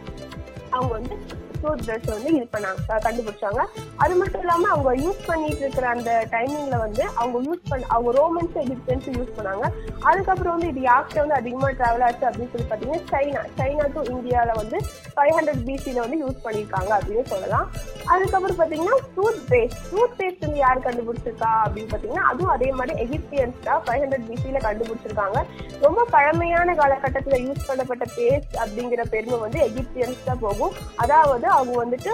அவங்க 0.76 0.92
வந்து 1.00 1.16
டூத் 1.62 1.84
ப்ரஷ் 1.88 2.10
வந்து 2.14 2.30
இது 2.38 2.46
பண்ணாங்க 2.56 3.00
கண்டுபிடிச்சாங்க. 3.06 3.62
அது 4.04 4.14
மட்டும் 4.22 4.44
இல்லாம 4.44 4.70
அவங்க 4.76 4.92
யூஸ் 5.04 5.22
பண்ணிட்டு 5.30 5.64
இருக்கிற 5.66 5.88
அந்த 5.96 6.12
டைமிங்ல 6.34 6.78
வந்து 6.86 7.04
அவங்க 7.22 7.38
யூஸ் 7.48 7.64
பண்ண 7.72 7.90
அவங்க 7.96 8.12
ரோமன்ஸ் 8.20 8.58
எகிப்தியன்ஸ் 8.64 9.10
யூஸ் 9.18 9.36
பண்ணாங்க. 9.38 9.66
அதுக்கப்புறம் 10.10 10.56
வந்து 10.56 10.70
இது 10.74 10.82
யார்கிட்ட 10.90 11.20
வந்து 11.24 11.40
அதிகமா 11.40 11.70
டிராவல் 11.80 12.06
ஆச்சு 12.08 12.28
அப்படின்னு 12.30 12.52
சொல்லி 12.54 12.68
பாத்தீங்கன்னா 12.72 13.04
சைனா 13.14 13.44
சைனா 13.60 13.88
டு 13.96 14.04
இந்தியால 14.16 14.56
வந்து 14.62 14.78
ஃபைவ் 15.16 15.34
ஹண்ட்ரட் 15.38 15.64
பிசியில 15.70 16.04
வந்து 16.06 16.20
யூஸ் 16.24 16.44
பண்ணியிருக்காங்க 16.46 16.92
அப்படின்னு 17.00 17.26
சொல்லலாம். 17.34 17.68
அதுக்கப்புறம் 18.14 18.60
பாத்தீங்கன்னா 18.62 18.98
டூத் 19.16 19.42
பேஸ்ட் 19.52 19.82
டூத் 19.92 20.16
பேஸ்ட் 20.20 20.46
வந்து 20.46 20.62
யார் 20.64 20.86
கண்டுபிடிச்சிருக்கா 20.88 21.52
அப்படின்னு 21.66 21.92
பாத்தீங்கன்னா 21.94 22.26
அதுவும் 22.32 22.54
அதே 22.56 22.70
மாதிரி 22.80 22.96
எகிப்தியன்ஸ் 23.06 23.60
தான் 23.68 23.84
ஃபைவ் 23.86 24.02
ஹண்ட்ரட் 24.04 24.28
பிசியில 24.32 24.62
கண்டுபிடிச்சிருக்காங்க. 24.68 25.40
ரொம்ப 25.86 26.06
பழமையான 26.16 26.76
காலகட்டத்துல 26.82 27.40
யூஸ் 27.46 27.68
பண்ணப்பட்ட 27.70 28.06
பேஸ்ட் 28.18 28.58
அப்படிங்கிற 28.64 29.04
பெருமை 29.14 29.40
வந்து 29.46 29.60
எகிப்தியன்ஸ் 29.70 30.28
தான் 30.30 30.44
போகும். 30.46 30.76
அதாவது 31.04 31.48
அவங்க 31.54 31.76
வந்துட்டு 31.82 32.12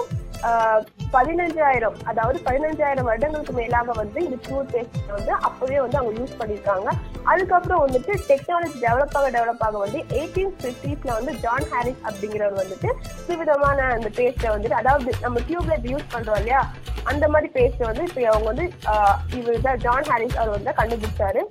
ஆஹ், 0.48 0.82
பதினஞ்சாயிரம் 1.12 1.96
அதாவது 2.04 2.38
பதினஞ்சாயிரம் 2.44 3.06
வருடங்களுக்கு 3.06 3.54
மேலாக 3.54 3.94
வந்து 3.96 4.18
இந்த 4.24 4.36
டூத் 4.44 4.68
பேஸ்ட் 4.72 5.10
வந்து 5.10 5.32
அப்பவே 5.48 5.78
வந்து 5.80 5.98
அவங்க 5.98 6.12
யூஸ் 6.20 6.36
பண்ணியிருக்காங்க 6.38 6.88
அதுக்கப்புறம் 7.26 7.82
வந்துட்டு 7.84 8.12
டெக்னாலஜி 8.28 8.78
டெவலப் 8.84 9.16
ஆக 9.16 9.30
டெவலப் 9.30 9.64
ஆக 9.66 9.78
வந்து 9.78 10.00
எயிட்டீன் 10.16 10.52
ஃபிஃப்டிஸ்ல 10.58 11.16
வந்து 11.16 11.32
ஜான் 11.42 11.66
ஹாரிஸ் 11.72 12.04
அப்படிங்கிறவர் 12.08 12.60
வந்துட்டு 12.62 12.90
சுவிதமான 13.24 13.88
அந்த 13.96 14.10
பேஸ்ட்டை 14.16 14.52
வந்துட்டு 14.52 14.76
அதாவது 14.76 15.16
நம்ம 15.20 15.42
டியூப்லைட் 15.48 15.90
யூஸ் 15.90 16.12
பண்றோம் 16.12 16.40
இல்லையா? 16.40 16.62
அந்த 17.06 17.26
மாதிரி 17.28 17.50
பேஸ்ட்டை 17.54 17.86
வந்து 17.86 18.04
இப்போ 18.04 18.22
அவங்க 18.28 18.48
வந்து 18.52 18.64
ஆஹ், 18.92 19.18
இவர் 19.34 19.66
தான் 19.66 19.80
ஜான் 19.80 20.08
ஹாரிஸ் 20.08 20.38
அவர் 20.38 20.56
வந்து 20.56 20.78
கண்டுபிடிச்சாரு. 20.78 21.42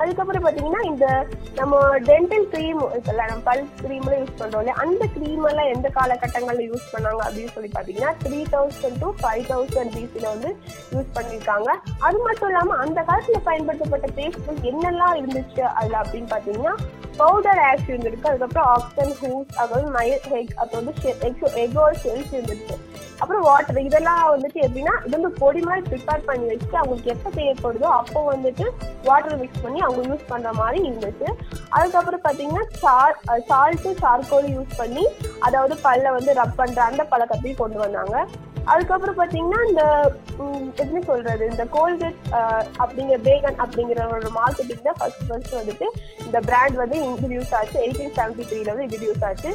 அதுக்கப்புறம் 0.00 0.44
பாத்தீங்கன்னா 0.46 0.80
இந்த 0.88 1.06
நம்ம 1.54 1.74
டென்டல் 2.08 2.46
கிரீம் 2.52 2.80
இருக்குல்ல 2.86 3.26
நம்ம 3.30 3.44
பல் 3.48 3.62
கிரீம்ல 3.82 4.14
யூஸ் 4.20 4.34
பண்றோம் 4.40 4.62
இல்லையா? 4.62 4.76
அந்த 4.84 5.02
கிரீம் 5.14 5.44
எல்லாம் 5.50 5.70
எந்த 5.74 5.88
காலகட்டங்கள்ல 5.98 6.64
யூஸ் 6.70 6.90
பண்ணாங்க 6.94 7.20
அப்படின்னு 7.26 7.54
சொல்லி 7.54 7.70
பாத்தீங்கன்னா 7.76 8.12
three 8.24 8.40
thousand 8.54 8.98
to 9.02 9.10
five 9.22 9.44
thousand 9.52 9.94
பிசில 9.96 10.26
வந்து 10.34 10.50
யூஸ் 10.94 11.14
பண்ணிருக்காங்க. 11.18 11.68
அது 12.08 12.18
மட்டும் 12.26 12.48
இல்லாம 12.48 12.76
அந்த 12.84 12.98
காலத்துல 13.10 13.40
பயன்படுத்தப்பட்ட 13.48 14.08
பேஸ்ட் 14.20 14.66
என்னெல்லாம் 14.72 15.16
இருந்துச்சு 15.22 15.64
அதுல 15.78 15.96
அப்படின்னு 16.02 16.30
பாத்தீங்கன்னா 16.34 16.76
பவுடர் 17.20 17.60
ஆக்ஸ் 17.68 17.90
இருந்திருக்கு 17.90 18.30
அதுக்கப்புறம் 18.30 18.68
ஆக்சன் 18.74 19.14
ஹூஸ் 19.20 19.52
அப்புறம் 19.62 19.90
மயில் 19.90 20.26
ஹெக் 20.32 20.54
அப்புறம் 20.54 20.84
வந்து 20.84 21.52
எகோ 21.64 21.84
ஷெல்ஸ் 22.02 22.34
இருந்துச்சு. 22.36 22.74
அப்புறம் 23.20 23.42
வாட்டர் 23.42 23.78
இதெல்லாம் 23.78 24.22
வந்துட்டு 24.32 24.58
எப்படின்னா 24.64 24.94
இது 25.04 25.12
வந்து 25.16 25.30
பொடி 25.38 25.60
மாதிரி 25.60 25.82
ப்ரிப்பேர் 25.90 26.26
பண்ணி 26.26 26.46
வச்சுட்டு 26.50 26.78
அவங்களுக்கு 26.80 27.12
எப்போ 27.14 27.30
தேவைப்படுதோ 27.36 27.88
அப்போ 28.00 28.20
வந்துட்டு 28.32 28.64
வாட்டர் 29.04 29.38
மிக்ஸ் 29.42 29.62
பண்ணி 29.62 29.80
அவங்க 29.86 30.02
யூஸ் 30.10 30.26
பண்ற 30.32 30.50
மாதிரி 30.60 30.78
இருந்துச்சு. 30.88 31.28
அதுக்கப்புறம் 31.76 32.24
பாத்தீங்கன்னா 32.26 32.64
சார் 32.84 33.16
சால்ட்டு 33.50 33.92
சார்கோல் 34.02 34.48
யூஸ் 34.56 34.74
பண்ணி 34.80 35.06
அதாவது 35.48 35.76
பல்ல 35.86 36.12
வந்து 36.18 36.32
ரப் 36.40 36.58
பண்ற 36.60 36.80
அந்த 36.90 37.04
பழக்கத்தையும் 37.14 37.62
கொண்டு 37.62 37.80
வந்தாங்க. 37.84 38.16
அதுக்கப்புறம் 38.72 39.18
பாத்தீங்கன்னா 39.18 39.58
இந்த 39.70 39.82
எப்படி 40.82 41.00
சொல்றது 41.10 41.44
இந்த 41.52 41.64
கோல்கேட் 41.74 42.22
அப்படிங்கிற 42.82 43.18
பேகன் 43.28 43.60
அப்படிங்கிற 43.64 44.06
ஒரு 44.16 44.30
மார்க்கெட்டிங் 44.38 44.86
தான் 44.88 44.98
ஃபர்ஸ்ட் 45.00 45.24
ஃபர்ஸ்ட் 45.28 45.58
வந்துட்டு 45.58 45.88
இந்த 46.26 46.38
பிராண்ட் 46.48 46.78
வந்து 46.82 46.98
இன்ட்ரடியூஸ் 47.08 47.52
ஆச்சு. 47.58 47.76
எயிட்டீன் 47.84 48.16
செவன்டி 48.20 48.46
த்ரீல 48.50 48.72
வந்து 48.74 48.86
இன்ட்ரடியூஸ் 48.88 49.26
ஆச்சு. 49.28 49.52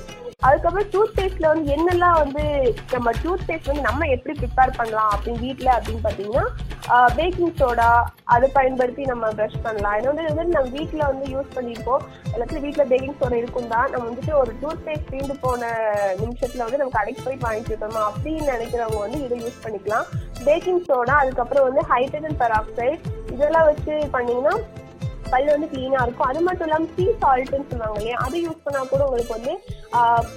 அதுக்கப்புறம் 0.48 0.88
டூத் 0.93 1.15
பேஸ்ட்ல 1.17 1.50
வந்து 1.51 1.71
என்னெல்லாம் 1.75 2.17
வந்து 2.24 2.43
நம்ம 2.93 3.10
டூத் 3.24 3.45
பேஸ்ட் 3.48 3.69
வந்து 3.71 3.88
நம்ம 3.88 4.07
எப்படி 4.15 4.33
ப்ரிப்பேர் 4.39 4.77
பண்ணலாம் 4.79 5.12
அப்படின்னு 5.15 5.43
வீட்ல 5.48 5.69
அப்படின்னு 5.77 6.03
பாத்தீங்கன்னா 6.07 6.45
பேக்கிங் 7.17 7.53
சோடா 7.60 7.89
அதை 8.33 8.48
பயன்படுத்தி 8.55 9.03
நம்ம 9.12 9.25
ப்ரஷ் 9.38 9.60
பண்ணலாம். 9.65 9.95
ஏன்னா 9.98 10.10
வந்து 10.29 10.55
நம்ம 10.55 10.71
வீட்டில் 10.77 11.03
வந்து 11.12 11.25
யூஸ் 11.33 11.53
பண்ணியிருப்போம். 11.57 12.03
எல்லாத்துலயும் 12.33 12.65
வீட்டில் 12.67 12.89
பேக்கிங் 12.91 13.17
சோடா 13.21 13.38
இருக்கும் 13.41 13.71
தான். 13.74 13.88
நம்ம 13.91 14.03
வந்துட்டு 14.10 14.33
ஒரு 14.41 14.51
டூத் 14.62 14.83
பேஸ்ட் 14.88 15.10
தீண்டு 15.13 15.38
போன 15.45 15.71
நிமிஷத்துல 16.24 16.65
வந்து 16.65 16.81
நம்ம 16.81 16.95
கடைக்கு 16.98 17.24
போய் 17.27 17.43
வாங்கிட்டு 17.45 17.71
இருக்கோமா 17.74 18.03
அப்படின்னு 18.10 18.51
நினைக்கிறவங்க 18.55 19.00
வந்து 19.05 19.19
இதை 19.25 19.39
யூஸ் 19.45 19.63
பண்ணிக்கலாம். 19.65 20.07
பேக்கிங் 20.48 20.83
சோடா 20.89 21.15
அதுக்கப்புறம் 21.24 21.67
வந்து 21.69 21.83
ஹைட்ரஜன் 21.93 22.39
பெராக்சைடு 22.43 22.98
இதெல்லாம் 23.36 23.67
வச்சு 23.71 23.95
பண்ணீங்கன்னா 24.17 24.55
பல் 25.33 25.51
வந்து 25.53 25.69
கிளீனா 25.73 26.00
இருக்கும். 26.05 26.29
அது 26.31 26.39
மட்டும் 26.47 26.67
இல்லாம 26.67 26.88
சீ 26.95 27.05
சால்ட்னு 27.23 27.69
சொல்லுவாங்க 27.71 28.00
இல்லையா? 28.01 28.17
அது 28.25 28.38
யூஸ் 28.45 28.63
பண்ணா 28.65 28.81
கூட 28.93 29.01
உங்களுக்கு 29.07 29.38
வந்து 29.38 29.53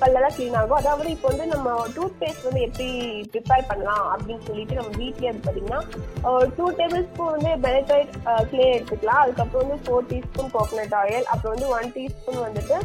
பல்லெல்லாம் 0.00 0.36
கிளீன் 0.36 0.58
ஆகும். 0.60 0.78
அதாவது 0.80 1.08
இப்போ 1.16 1.28
வந்து 1.32 1.46
நம்ம 1.54 1.76
டூத் 1.96 2.18
பேஸ்ட் 2.20 2.46
வந்து 2.48 2.62
எப்படி 2.66 2.88
ப்ரிப்பேர் 3.32 3.68
பண்ணலாம் 3.70 4.06
அப்படின்னு 4.14 4.46
சொல்லிட்டு 4.48 4.78
நம்ம 4.78 4.92
வீட்லயே 5.02 5.30
அது 5.32 5.42
பார்த்தீங்கன்னா 5.46 5.80
டூ 6.58 6.66
டேபிள் 6.80 7.06
ஸ்பூன் 7.08 7.34
வந்து 7.36 7.52
பெனடைட் 7.64 8.12
கிளே 8.52 8.68
எடுத்துக்கலாம். 8.76 9.22
அதுக்கப்புறம் 9.24 9.64
வந்து 9.64 9.78
ஃபோர் 9.86 10.08
டீஸ்பூன் 10.12 10.52
கோகனட் 10.56 10.96
ஆயில் 11.02 11.26
அப்புறம் 11.32 11.54
வந்து 11.56 11.70
ஒன் 11.78 11.90
டீஸ்பூன் 11.96 12.40
வந்துட்டு 12.46 12.78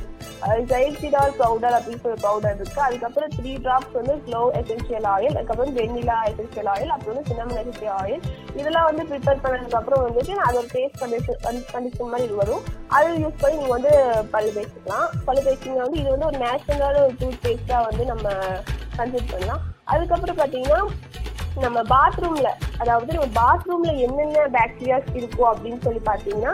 ஜெய்சிடால் 0.72 1.34
பவுடர் 1.40 1.76
அப்படின்னு 1.78 2.02
சொல்லி 2.04 2.20
பவுடர் 2.26 2.58
இருக்கு. 2.60 2.80
அதுக்கப்புறம் 2.88 3.32
த்ரீ 3.38 3.54
டிராப்ஸ் 3.66 3.96
வந்து 4.00 4.14
ஸ்லோ 4.26 4.42
எசென்சியல் 4.60 5.08
ஆயில் 5.14 5.36
அதுக்கப்புறம் 5.38 5.74
வெண்ணிலா 5.80 6.18
எசென்சியல் 6.32 6.70
ஆயில் 6.74 6.94
அப்புறம் 6.96 7.14
வந்து 7.14 7.30
சின்னமன் 7.32 7.60
எசென்சியல் 7.64 7.98
ஆயில் 8.02 8.22
இதெல்லாம் 8.60 8.88
வந்து 8.90 9.04
ப்ரிப்பேர் 9.10 9.44
பண்ணதுக்கு 9.46 9.80
அப்புறம் 9.80 10.06
வந்துட்டு 10.08 10.36
அதோட 10.48 10.66
டேஸ்ட் 10.76 11.02
பேஸ்ட் 11.14 11.34
கண்டிஷன் 11.76 11.99
கண்டிஷன் 12.00 12.14
மாதிரி 12.14 12.28
இது 12.28 12.36
வரும். 12.42 12.64
அதை 12.96 13.08
யூஸ் 13.24 13.42
பண்ணி 13.42 13.56
நீங்க 13.60 13.74
வந்து 13.78 13.94
பல்லு 14.34 14.52
பேசிக்கலாம் 14.58 15.08
பல்லு 15.28 15.42
பேசிங்க 15.48 15.78
வந்து 15.86 15.98
இது 16.02 16.10
வந்து 16.14 16.28
ஒரு 16.30 16.38
நேச்சுரலான 16.46 17.02
ஒரு 17.06 17.14
டூத் 17.22 17.44
பேஸ்டா 17.46 17.78
வந்து 17.90 18.04
நம்ம 18.12 18.28
கன்சிடர் 18.98 19.32
பண்ணலாம். 19.34 19.62
அதுக்கப்புறம் 19.94 20.40
பாத்தீங்கன்னா 20.42 20.80
நம்ம 21.64 21.80
பாத்ரூம்ல 21.94 22.50
அதாவது 22.82 23.12
நம்ம 23.16 23.30
பாத்ரூம்ல 23.40 23.92
என்னென்ன 24.06 24.44
பாக்டீரியாஸ் 24.58 25.10
இருக்கும் 25.20 25.50
அப்படின்னு 25.52 25.80
சொல்லி 25.86 26.02
பாத்தீங்கன்னா 26.10 26.54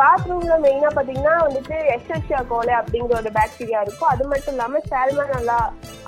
பாத்ரூம்ல 0.00 0.56
மெயினா 0.66 0.90
பாத்தீங்கன்னா 0.98 1.34
வந்துட்டு 1.46 1.76
எஸ்எஸ்சியா 1.94 2.40
கோலை 2.50 2.74
அப்படிங்கிற 2.80 3.16
ஒரு 3.22 3.30
பாக்டீரியா 3.38 3.80
இருக்கும். 3.86 4.10
அது 4.12 4.24
மட்டும் 4.32 4.54
இல்லாம 4.54 4.80
சால்மனல்லா 4.90 5.58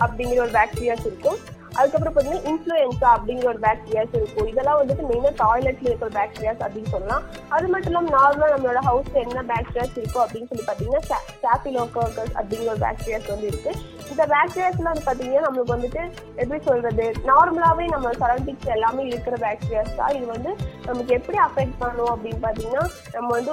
அப்படிங்கிற 0.04 0.38
ஒரு 0.46 0.54
பாக்டீரியாஸ் 0.58 1.08
இருக்கும். 1.10 1.40
அதுக்கப்புறம் 1.80 2.14
பார்த்தீங்கன்னா 2.14 2.46
இன்ஃப்ளூயன்சா 2.52 3.08
அப்படிங்கிற 3.16 3.48
ஒரு 3.52 3.60
பாக்டீரியாஸ் 3.66 4.16
இருக்கும். 4.20 4.48
இதெல்லாம் 4.52 4.80
வந்துட்டு 4.80 5.04
மெயினாக 5.10 5.34
டாய்லெட்ல 5.42 5.88
இருக்கிற 5.90 6.10
பாக்டீரியாஸ் 6.18 6.62
அப்படின்னு 6.66 6.92
சொல்லலாம். 6.94 7.24
அது 7.56 7.66
மட்டும் 7.74 7.92
இல்லாமல் 7.92 8.16
நார்மலாக 8.18 8.52
நம்மளோட 8.54 8.82
ஹவுஸ்ல 8.90 9.18
என்ன 9.26 9.44
பாக்டீரியாஸ் 9.52 9.96
இருக்கும் 10.02 10.24
அப்படின்னு 10.26 10.50
சொல்லி 10.52 10.66
பார்த்தீங்கன்னா 10.68 11.02
ஸ்டாஃபிலோகோக்கஸ் 11.40 12.34
அப்படிங்கிற 12.40 12.70
ஒரு 12.76 12.82
பாக்டீரியாஸ் 12.86 13.32
வந்து 13.34 13.50
இருக்கு. 13.52 13.72
இந்த 14.10 14.22
பாக்டீரியாஸ்லாம் 14.32 14.90
வந்து 14.92 15.04
பார்த்தீங்கன்னா 15.08 15.44
நம்மளுக்கு 15.46 15.74
வந்துட்டு 15.76 16.02
எப்படி 16.40 16.60
சொல்றது? 16.68 17.06
நார்மலாகவே 17.30 17.84
நம்ம 17.94 18.12
சரௌண்டிங்ஸ் 18.22 18.72
எல்லாமே 18.76 19.02
இருக்கிற 19.10 19.36
பாக்டீரியாஸ் 19.44 19.98
தான். 20.00 20.14
இது 20.18 20.26
வந்து 20.34 20.50
நமக்கு 20.88 21.12
எப்படி 21.18 21.38
அஃபெக்ட் 21.46 21.76
பண்ணும் 21.82 22.12
அப்படின்னு 22.14 22.40
பார்த்தீங்கன்னா 22.46 22.84
நம்ம 23.16 23.28
வந்து 23.38 23.52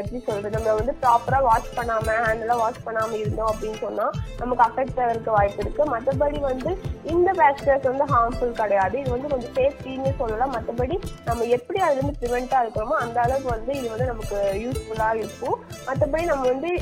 எப்படி 0.00 0.20
சொல்றது? 0.28 0.54
நம்ம 0.56 0.74
வந்து 0.80 0.94
ப்ராப்பராக 1.02 1.46
வாஷ் 1.48 1.74
பண்ணாம 1.78 2.16
ஹேண்டெல்லாம் 2.26 2.62
வாஷ் 2.64 2.84
பண்ணாம 2.86 3.16
இருந்தோம் 3.22 3.50
அப்படின்னு 3.52 3.80
சொன்னா 3.84 4.06
நமக்கு 4.40 4.64
அஃபெக்ட் 4.68 5.00
ஆகிறதுக்கு 5.04 5.36
வாய்ப்பு 5.38 5.62
இருக்கு. 5.64 5.82
மற்றபடி 5.94 6.40
வந்து 6.50 6.72
இந்த 7.14 7.28
பாக்டீரியாஸ் 7.42 7.90
வந்து 7.92 8.06
ஹார்ம்ஃபுல் 8.14 8.58
கிடையாது. 8.62 8.96
இது 9.02 9.14
வந்து 9.16 9.30
கொஞ்சம் 9.34 9.54
சேஃப்டின்னு 9.60 10.12
சொல்லலாம். 10.22 10.54
மற்றபடி 10.56 10.98
நம்ம 11.28 11.44
எப்படி 11.58 11.78
அதுல 11.86 12.00
இருந்து 12.00 12.18
ப்ரிவெண்டா 12.22 12.60
இருக்கிறோமோ 12.64 12.96
அந்த 13.04 13.18
அளவுக்கு 13.26 13.50
வந்து 13.56 13.72
இது 13.80 13.88
வந்து 13.94 14.10
நமக்கு 14.12 14.38
யூஸ்ஃபுல்லா 14.64 15.10
இருக்கும். 15.20 15.56
மற்றபடி 15.88 16.24
நம்ம 16.32 16.44
வந்து 16.54 16.72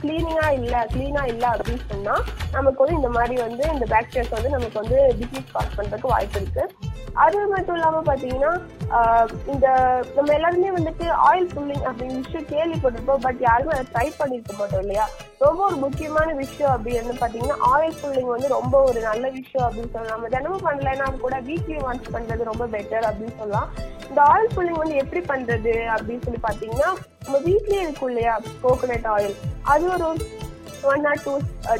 கிளீனிங்கா 0.00 0.48
இல்ல 0.50 0.86
கிளீனா 0.92 1.22
இல்ல 1.24 1.44
அப்படின்னு 1.54 1.84
சொன்னா 1.88 2.14
நமக்கு 2.52 2.82
வந்து 2.82 2.96
இந்த 2.96 3.08
மாதிரி 3.08 3.36
வந்து 3.42 3.64
இந்த 3.72 3.86
பாக்டீரியாஸ் 3.90 4.34
வந்து 4.36 4.48
நமக்கு 4.48 4.80
வந்து 4.80 4.98
டிசீஸ் 5.20 5.52
காஸ் 5.52 5.76
பண்றதுக்கு 5.78 6.06
வாய்ப்பு 6.06 6.40
இருக்கு. 6.40 6.64
அது 7.24 7.38
மட்டும் 7.52 7.76
இல்லாம 7.76 8.02
பாத்தீங்கன்னா 8.06 8.52
இந்த 9.52 9.66
நம்ம 10.16 10.32
எல்லாருமே 10.36 10.70
வந்துட்டு 10.76 11.06
ஆயில் 11.28 11.50
புல்லிங் 11.54 11.84
அப்படின்னு 11.88 12.20
விஷயம் 12.22 12.48
கேள்விப்பட்டிருப்போம் 12.52 13.22
பட் 13.26 13.40
யாருமே 13.48 13.74
அதை 13.76 13.86
ட்ரை 13.94 14.08
பண்ணிருக்க 14.20 14.54
மாட்டோம் 14.58 14.82
இல்லையா? 14.84 15.06
ரொம்ப 15.44 15.60
ஒரு 15.68 15.76
முக்கியமான 15.84 16.28
விஷயம் 16.42 16.74
அப்படின்னு 16.76 17.14
பாத்தீங்கன்னா 17.22 17.58
ஆயில் 17.72 17.98
புல்லிங் 18.02 18.32
வந்து 18.34 18.48
ரொம்ப 18.56 18.74
ஒரு 18.88 19.00
நல்ல 19.08 19.24
விஷயம் 19.38 19.66
அப்படின்னு 19.68 19.92
சொல்லலாம். 19.94 20.14
நம்ம 20.16 20.28
தினமும் 20.36 20.66
பண்ணலைன்னா 20.68 21.08
கூட 21.24 21.38
வீக்லி 21.48 21.78
ஒன்ஸ் 21.88 22.12
பண்றது 22.16 22.50
ரொம்ப 22.52 22.66
பெட்டர் 22.76 23.08
அப்படின்னு 23.10 23.38
சொல்லலாம். 23.40 23.70
இந்த 24.10 24.22
ஆயில் 24.34 24.54
புல்லிங் 24.56 24.82
வந்து 24.82 25.00
எப்படி 25.02 25.22
பண்றது 25.32 25.74
அப்படின்னு 25.96 26.24
சொல்லி 26.28 26.42
பாத்தீங்கன்னா 26.48 26.92
நம்ம 27.24 27.38
வீட்லயே 27.48 27.82
இருக்கும் 27.86 28.12
இல்லையா 28.14 28.36
கோகோனட் 28.62 29.10
ஆயில் 29.16 29.36
அது 29.74 29.84
ஒரு 29.96 30.08
ஒன் 30.92 31.04
ஆர் 31.08 31.20
டூ 31.24 31.32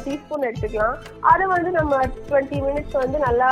டீஸ்பூன் 0.03 0.45
எடுத்துக்கலாம். 0.49 0.97
அதை 1.31 1.45
வந்து 1.53 1.71
நம்ம 1.79 1.99
டுவெண்ட்டி 2.29 2.59
மினிட்ஸ் 2.67 3.01
வந்து 3.01 3.17
நல்லா 3.25 3.49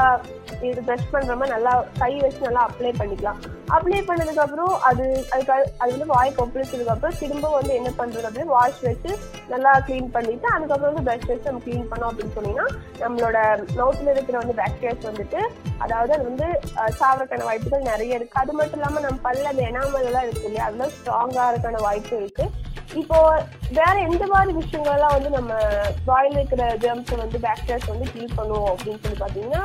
இது 0.61 0.81
ப்ரஷ் 0.87 1.11
பண்ற 1.11 1.35
மாதிரி 1.35 1.53
நல்லா 1.55 1.85
கை 1.99 2.19
வச்சு 2.19 2.41
நல்லா 2.41 2.69
அப்ளை 2.69 2.91
பண்ணிக்கலாம். 2.97 3.39
அப்ளை 3.69 3.99
பண்ணதுக்கு 4.07 4.37
அப்புறம் 4.37 4.81
அது 4.81 5.25
அதுக்கு 5.29 5.53
அது- 5.53 5.91
வந்து 5.91 6.05
வாய் 6.05 6.35
கொப்பளிச்சதுக்கு 6.37 6.87
அப்புறம் 6.87 7.17
திரும்ப 7.19 7.49
வந்து 7.49 7.73
என்ன 7.73 7.89
பண்றது 7.97 8.21
அப்படின்னு 8.21 8.55
வாஷ் 8.57 8.81
வச்சு 8.81 9.11
நல்லா 9.47 9.83
க்ளீன் 9.87 10.11
பண்ணிட்டு 10.11 10.47
அதுக்கப்புறம் 10.47 10.93
வந்து 10.93 11.11
ப்ரஷ் 11.11 11.27
வச்சு 11.27 11.49
நம்ம 11.51 11.63
க்ளீன் 11.65 11.89
பண்ணோம் 11.89 12.09
அப்படின்னு 12.11 12.35
சொன்னீங்கன்னா 12.35 12.67
நம்மளோட 12.99 13.37
மவுத்ல 13.75 14.09
இருக்கிற 14.09 14.37
வந்து 14.37 14.53
பாக்டீரியாஸ் 14.53 15.09
வந்துட்டு 15.11 15.41
அதாவது 15.77 16.13
அது 16.13 16.23
வந்து 16.23 16.47
சாவறக்கான 16.99 17.43
வாய்ப்புகள் 17.43 17.81
நிறைய 17.81 18.15
இருக்கு. 18.15 18.39
அது 18.39 18.53
மட்டும் 18.53 18.79
இல்லாம 18.79 18.99
நம்ம 18.99 19.19
பல்ல 19.23 19.43
அந்த 19.43 19.63
எனாமல் 19.63 20.05
எல்லாம் 20.05 20.23
இருக்கு 20.23 20.45
இல்லையா? 20.45 20.65
அதெல்லாம் 20.65 20.89
ஸ்ட்ராங்கா 20.89 21.49
இருக்கான 21.51 21.81
வாய்ப்பு 21.81 22.15
இருக்கு. 22.15 22.45
இப்போ 22.93 23.17
வேற 23.71 23.99
எந்த 23.99 24.27
மாதிரி 24.27 24.57
விஷயங்கள்லாம் 24.57 25.13
வந்து 25.13 25.29
நம்ம 25.29 25.51
வாயில் 26.05 26.31
இருக்கிற 26.31 26.75
ஜெர்ம்ஸ் 26.75 27.15
வந்து 27.15 27.39
பாக்டீரியாஸ் 27.39 27.89
வந்து 27.89 28.11
கில் 28.11 28.37
பண்ணுவோம் 28.37 28.71
அப்படின்னு 28.73 29.01
சொல்லி 29.01 29.19
பாத்தீங்கன்னா 29.21 29.61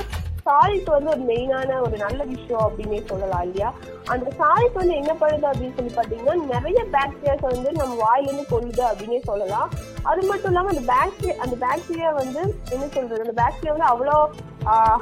சால்ட் 0.47 0.89
வந்து 0.95 1.11
ஒரு 1.13 1.23
மெயினான 1.31 1.79
ஒரு 1.87 1.97
நல்ல 2.03 2.21
விஷயம் 2.33 2.65
அப்படின்னே 2.67 2.99
சொல்லலாம் 3.11 3.45
இல்லையா? 3.47 3.69
அந்த 4.13 4.27
சால்ட் 4.41 4.79
வந்து 4.81 4.95
என்ன 5.01 5.13
பண்ணுது 5.23 5.47
அப்படின்னு 5.51 5.77
சொல்லி 5.79 5.93
பாத்தீங்கன்னா 5.97 6.35
நிறைய 6.55 6.81
பாக்டீரியாஸ் 6.97 7.47
வந்து 7.53 7.73
நம்ம 7.81 7.95
வாயிலிருந்து 8.05 8.45
கொள்ளுது 8.53 8.83
அப்படின்னே 8.91 9.21
சொல்லலாம். 9.31 9.69
அது 10.11 10.23
மட்டும் 10.31 10.51
இல்லாம 10.53 10.73
அந்த 10.75 10.85
பாக்டீரியா 10.93 11.37
அந்த 11.47 11.57
பாக்டீரியா 11.67 12.13
வந்து 12.23 12.41
என்ன 12.75 12.85
சொல்றது? 12.97 13.25
அந்த 13.27 13.37
பாக்டீரியா 13.43 13.75
வந்து 13.77 13.91
அவ்வளோ 13.93 14.19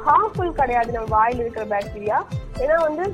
ஹார்ம்ஃபுல் 0.07 0.57
கிடையாது 0.61 0.91
நம்ம 0.97 1.09
வாயில் 1.17 1.43
இருக்கிற 1.43 1.65
பாக்டீரியா 1.75 2.17
ஏன்னா 2.63 2.75
வந்து 2.87 3.05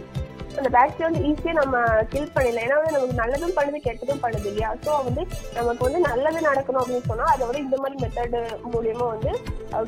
அந்த 0.57 0.69
பேக்டீரியா 0.75 1.07
வந்து 1.09 1.23
ஈஸியா 1.29 1.53
நம்ம 1.61 1.77
கில் 2.13 2.33
பண்ணிடலாம். 2.35 2.65
ஏன்னா 2.67 2.77
வந்து 2.79 2.95
நமக்கு 2.97 3.21
நல்லதும் 3.21 3.55
பண்ணுது 3.57 3.85
கெட்டதும் 3.87 4.23
பண்ணுது 4.25 4.47
இல்லையா? 4.51 4.69
ஸோ 4.85 4.91
வந்து 5.07 5.23
நமக்கு 5.57 5.85
வந்து 5.87 6.01
நல்லது 6.09 6.41
நடக்கணும் 6.49 6.81
அப்படின்னு 6.83 7.09
சொன்னா 7.11 7.27
அதை 7.33 7.43
வந்து 7.49 7.63
இந்த 7.67 7.77
மாதிரி 7.83 8.01
மெத்தட் 8.03 8.37
மூலியமா 8.73 9.07
வந்து 9.13 9.31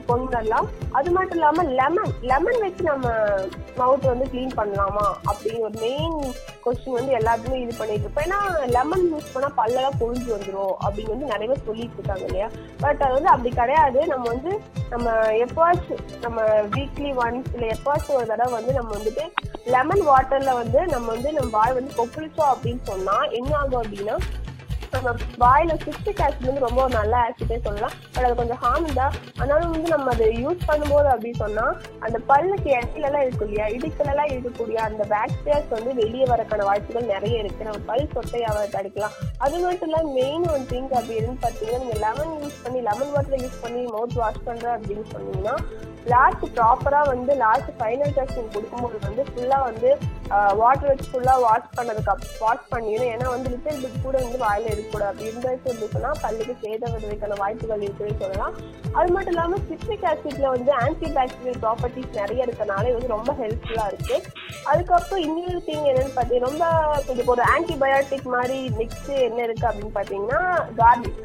கொண்டு 0.09 0.29
வரலாம் 0.35 0.67
அது 0.97 1.09
மட்டும் 1.15 1.37
இல்லாம 1.39 1.63
லெமன் 1.79 2.11
லெமன் 2.31 2.61
வச்சு 2.65 2.83
நம்ம 2.91 3.07
மவுத் 3.79 4.11
வந்து 4.11 4.25
க்ளீன் 4.33 4.57
பண்ணலாமா? 4.59 5.05
அப்படின்னு 5.29 5.63
ஒரு 5.67 5.77
மெயின் 5.85 6.17
கொஸ்டின் 6.65 6.97
வந்து 6.97 7.13
எல்லாத்துமே 7.19 7.57
இது 7.63 7.73
பண்ணிட்டு 7.79 8.05
இருப்போம். 8.05 8.25
ஏன்னா 8.27 8.37
லெமன் 8.75 9.03
யூஸ் 9.13 9.31
பண்ணா 9.33 9.49
பல்லெல்லாம் 9.57 9.97
பொழிஞ்சு 10.01 10.29
வந்துடும் 10.35 10.75
அப்படின்னு 10.83 11.13
வந்து 11.13 11.31
நிறைய 11.33 11.47
பேர் 11.51 11.67
சொல்லிட்டு 11.69 11.97
இருக்காங்க 11.99 12.25
இல்லையா? 12.29 12.47
பட் 12.83 13.01
அது 13.05 13.15
வந்து 13.17 13.31
அப்படி 13.33 13.51
கிடையாது. 13.61 13.99
நம்ம 14.11 14.25
வந்து 14.33 14.51
நம்ம 14.93 15.09
எப்பாச்சும் 15.45 16.03
நம்ம 16.25 16.41
வீக்லி 16.75 17.11
ஒன்ஸ் 17.23 17.51
இல்லை 17.55 17.69
எப்பாச்சும் 17.75 18.17
ஒரு 18.19 18.29
தடவை 18.31 18.53
வந்து 18.59 18.77
நம்ம 18.79 18.91
வந்துட்டு 18.97 19.25
லெமன் 19.73 20.03
வாட்டர்ல 20.11 20.52
வந்து 20.53 20.85
நம்ம 20.85 21.11
வந்து 21.11 21.33
நம்ம 21.33 21.51
வாய் 21.57 21.77
வந்து 21.79 21.99
கொப்பளிச்சோம் 21.99 22.53
அப்படின்னு 22.53 22.83
சொன்னா 22.83 23.17
என்ன 23.39 23.57
ஆகும் 23.57 23.83
அப்படின்னா 23.83 24.17
நம்ம 24.95 25.11
வாயில 25.41 25.75
சிஸ்டிக் 25.83 26.19
ஆசிட் 26.23 26.47
வந்து 26.47 26.63
ரொம்ப 26.65 26.79
ஒரு 26.83 26.93
நல்ல 26.93 27.13
ஆசிட்டே 27.27 27.55
சொல்லலாம். 27.61 27.93
பட் 28.13 28.25
அது 28.25 28.35
கொஞ்சம் 28.35 28.59
ஹார்ம் 28.63 28.89
தான் 28.93 29.13
ஆனாலும் 29.41 29.71
வந்து 29.71 29.89
நம்ம 29.89 30.11
அதை 30.11 30.27
யூஸ் 30.45 30.67
பண்ணும்போது 30.67 31.07
அப்படின்னு 31.13 31.39
சொன்னா 31.43 31.63
அந்த 31.99 32.17
பல்லுக்கு 32.27 32.69
இடத்துல 32.75 33.07
எல்லாம் 33.09 33.21
இருக்கும் 33.21 33.47
இல்லையா? 33.47 33.67
இடுக்கல 33.77 34.11
எல்லாம் 34.13 34.31
இருக்கக்கூடிய 34.33 34.73
அந்த 34.73 35.05
பாக்டீரியாஸ் 35.13 35.69
வந்து 35.69 35.93
வெளியே 36.01 36.25
வரக்கான 36.25 36.65
வாய்ப்புகள் 36.69 37.11
நிறைய 37.13 37.39
இருக்கு. 37.39 37.63
நம்ம 37.63 37.81
பல் 37.85 38.13
சொட்டையாக 38.13 38.67
தடுக்கலாம். 38.75 39.17
அது 39.37 39.59
மட்டும் 39.59 39.89
இல்ல 39.89 40.03
மெயின் 40.19 40.45
ஒன் 40.49 40.67
திங் 40.73 40.91
அப்படின்னு 40.99 41.33
பாத்தீங்கன்னா 41.45 41.81
நீங்க 41.85 41.97
லெமன் 42.05 42.35
யூஸ் 42.43 42.61
பண்ணி 42.63 42.81
லெமன் 42.89 43.11
வாட்டர் 43.11 43.41
யூஸ் 43.41 43.61
பண்ணி 43.61 43.83
மவுத் 43.85 44.19
வாஷ் 44.21 44.45
பண்ற 44.45 44.77
அப்படின்னு 44.77 45.07
சொன்னீங்கன்னா 45.15 45.57
லாஸ்ட் 46.11 46.43
ப்ராப்பரா 46.55 47.01
வந்து 47.09 47.31
லாஸ்ட் 47.41 47.71
ஃபைனல் 47.77 48.13
டெஸ்டிங் 48.17 48.51
கொடுக்கும்போது 48.55 48.97
வந்து 49.05 49.23
ஃபுல்லா 49.29 49.59
வந்து 49.69 49.89
வாட்டர் 50.59 50.89
வச்சு 50.89 51.07
ஃபுல்லா 51.11 51.33
வாஷ் 51.45 51.73
பண்ணதுக்கு 51.77 52.39
வாஷ் 52.43 52.69
பண்ணிடும் 52.73 53.11
ஏன்னா 53.13 53.27
வந்து 53.33 53.49
லிட்டில் 53.53 53.81
பிட் 53.83 54.03
கூட 54.05 54.15
வந்து 54.23 54.39
வாயில 54.45 54.71
இருக்கக்கூடாது. 54.73 55.09
அப்படி 55.11 55.29
இருந்தாச்சு 55.31 55.69
அப்படி 55.71 55.89
சொன்னா 55.95 56.11
பல்லுக்கு 56.23 56.55
சேதம் 56.63 57.37
வாய்ப்புகள் 57.43 57.85
இருக்குன்னு 57.85 58.21
சொல்லலாம். 58.23 58.55
அது 58.97 59.09
மட்டும் 59.15 59.33
இல்லாமல் 59.33 59.63
சிட்ரிக் 59.69 60.07
ஆசிட்ல 60.11 60.47
வந்து 60.55 60.71
ஆன்டி 60.83 61.09
பாக்டீரியல் 61.17 61.61
ப்ராப்பர்ட்டிஸ் 61.65 62.17
நிறைய 62.21 62.47
இருக்கனால 62.47 62.87
இது 62.89 62.97
வந்து 62.97 63.15
ரொம்ப 63.15 63.31
ஹெல்ப்ஃபுல்லா 63.41 63.85
இருக்கு. 63.91 64.17
அதுக்கப்புறம் 64.71 65.23
இன்னொரு 65.27 65.61
திங் 65.69 65.87
என்னன்னு 65.91 66.15
பார்த்தீங்கன்னா 66.17 66.49
ரொம்ப 66.51 66.65
கொஞ்சம் 67.07 67.31
ஒரு 67.35 67.45
ஆன்டிபயோட்டிக் 67.55 68.27
மாதிரி 68.35 68.59
நெக்ஸ்ட் 68.81 69.11
என்ன 69.29 69.39
இருக்கு 69.47 69.67
அப்படின்னு 69.71 69.95
பார்த்தீங்கன்னா 69.99 70.41
கார்லிக் 70.81 71.23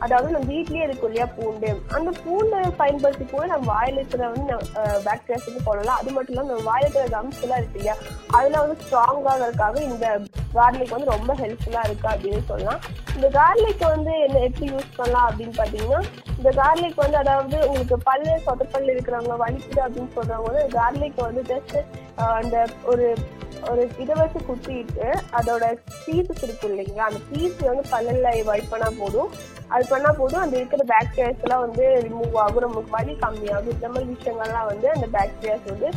அதாவது 0.00 0.32
நம்ம 0.32 0.46
வீட்லயே 0.52 0.82
இருக்கும் 0.82 1.08
இல்லையா 1.10 1.26
பூண்டு? 1.36 1.70
அந்த 1.96 2.10
பூண்டை 2.24 2.58
பயன்படுத்தி 2.76 3.24
கூட 3.24 3.46
நம்ம 3.46 3.66
வாயில 3.72 3.98
இருக்கிற 4.00 4.28
வந்து 4.28 4.54
பாக்டீரியாஸ் 5.06 5.48
வந்து 5.48 5.90
அது 5.90 6.10
மட்டும் 6.10 6.34
இல்லாம 6.34 6.50
நம்ம 6.52 6.66
வாயில 6.70 6.86
இருக்கிற 6.86 7.06
கம்ஸ் 7.16 7.42
எல்லாம் 7.42 7.58
இருக்கு 7.58 7.78
இல்லையா? 7.78 7.96
அதுல 8.30 8.60
வந்து 8.60 8.76
ஸ்ட்ராங் 8.84 9.26
ஆகிறதுக்காக 9.32 9.80
இந்த 9.90 10.06
கார்லிக் 10.54 10.94
வந்து 10.96 11.10
ரொம்ப 11.10 11.32
ஹெல்ப்ஃபுல்லா 11.34 11.82
இருக்கு 11.88 12.08
அப்படின்னு 12.08 12.44
சொல்லலாம். 12.46 12.80
இந்த 13.16 13.28
கார்லிக் 13.38 13.84
வந்து 13.94 14.12
என்ன 14.26 14.38
எப்படி 14.38 14.66
யூஸ் 14.72 14.96
பண்ணலாம் 14.96 15.26
அப்படின்னு 15.30 15.54
பாத்தீங்கன்னா 15.56 16.00
இந்த 16.38 16.50
கார்லிக் 16.60 17.02
வந்து 17.04 17.16
அதாவது 17.16 17.56
உங்களுக்கு 17.68 17.98
பல்லு 18.02 18.34
சொதப்பல் 18.46 18.92
இருக்கிறவங்க 18.94 19.36
வலிக்குது 19.44 19.80
அப்படின்னு 19.86 20.14
சொல்றவங்க 20.14 20.48
வந்து 20.50 20.68
கார்லிக் 20.78 21.26
வந்து 21.28 21.42
ஜஸ்ட் 21.52 21.76
அந்த 22.36 22.56
ஒரு 22.84 23.06
ஒரு 23.68 23.82
இதை 23.98 24.14
வச்சு 24.14 24.40
குத்திட்டு 24.44 25.06
அதோட 25.38 25.64
பீசஸ் 26.04 26.42
இருக்கும் 26.42 26.70
இல்லைங்களா 26.70 27.06
அந்த 27.06 27.20
பீஸ் 27.28 27.62
வந்து 27.64 27.84
பல்லல்ல 27.90 28.28
வைப் 28.44 28.70
பண்ணா 28.70 28.88
போதும். 28.98 29.30
அது 29.70 29.84
பண்ணா 29.88 30.10
போதும் 30.12 30.40
அந்த 30.40 30.54
இருக்கிற 30.56 30.84
பாக்டீரியாஸ் 30.88 31.42
எல்லாம் 31.42 31.64
வந்து 31.64 31.84
ரிமூவ் 32.04 32.36
ஆகும். 32.36 32.64
நமக்கு 32.66 32.94
வலி 32.96 33.14
கம்மியாகும். 33.22 33.74
இந்த 33.74 33.88
மாதிரி 33.88 34.08
விஷயங்கள்லாம் 34.14 34.70
வந்து 34.70 34.88
அந்த 34.90 35.08
பாக்டீரியாஸ் 35.16 35.68
வந்து 35.72 35.88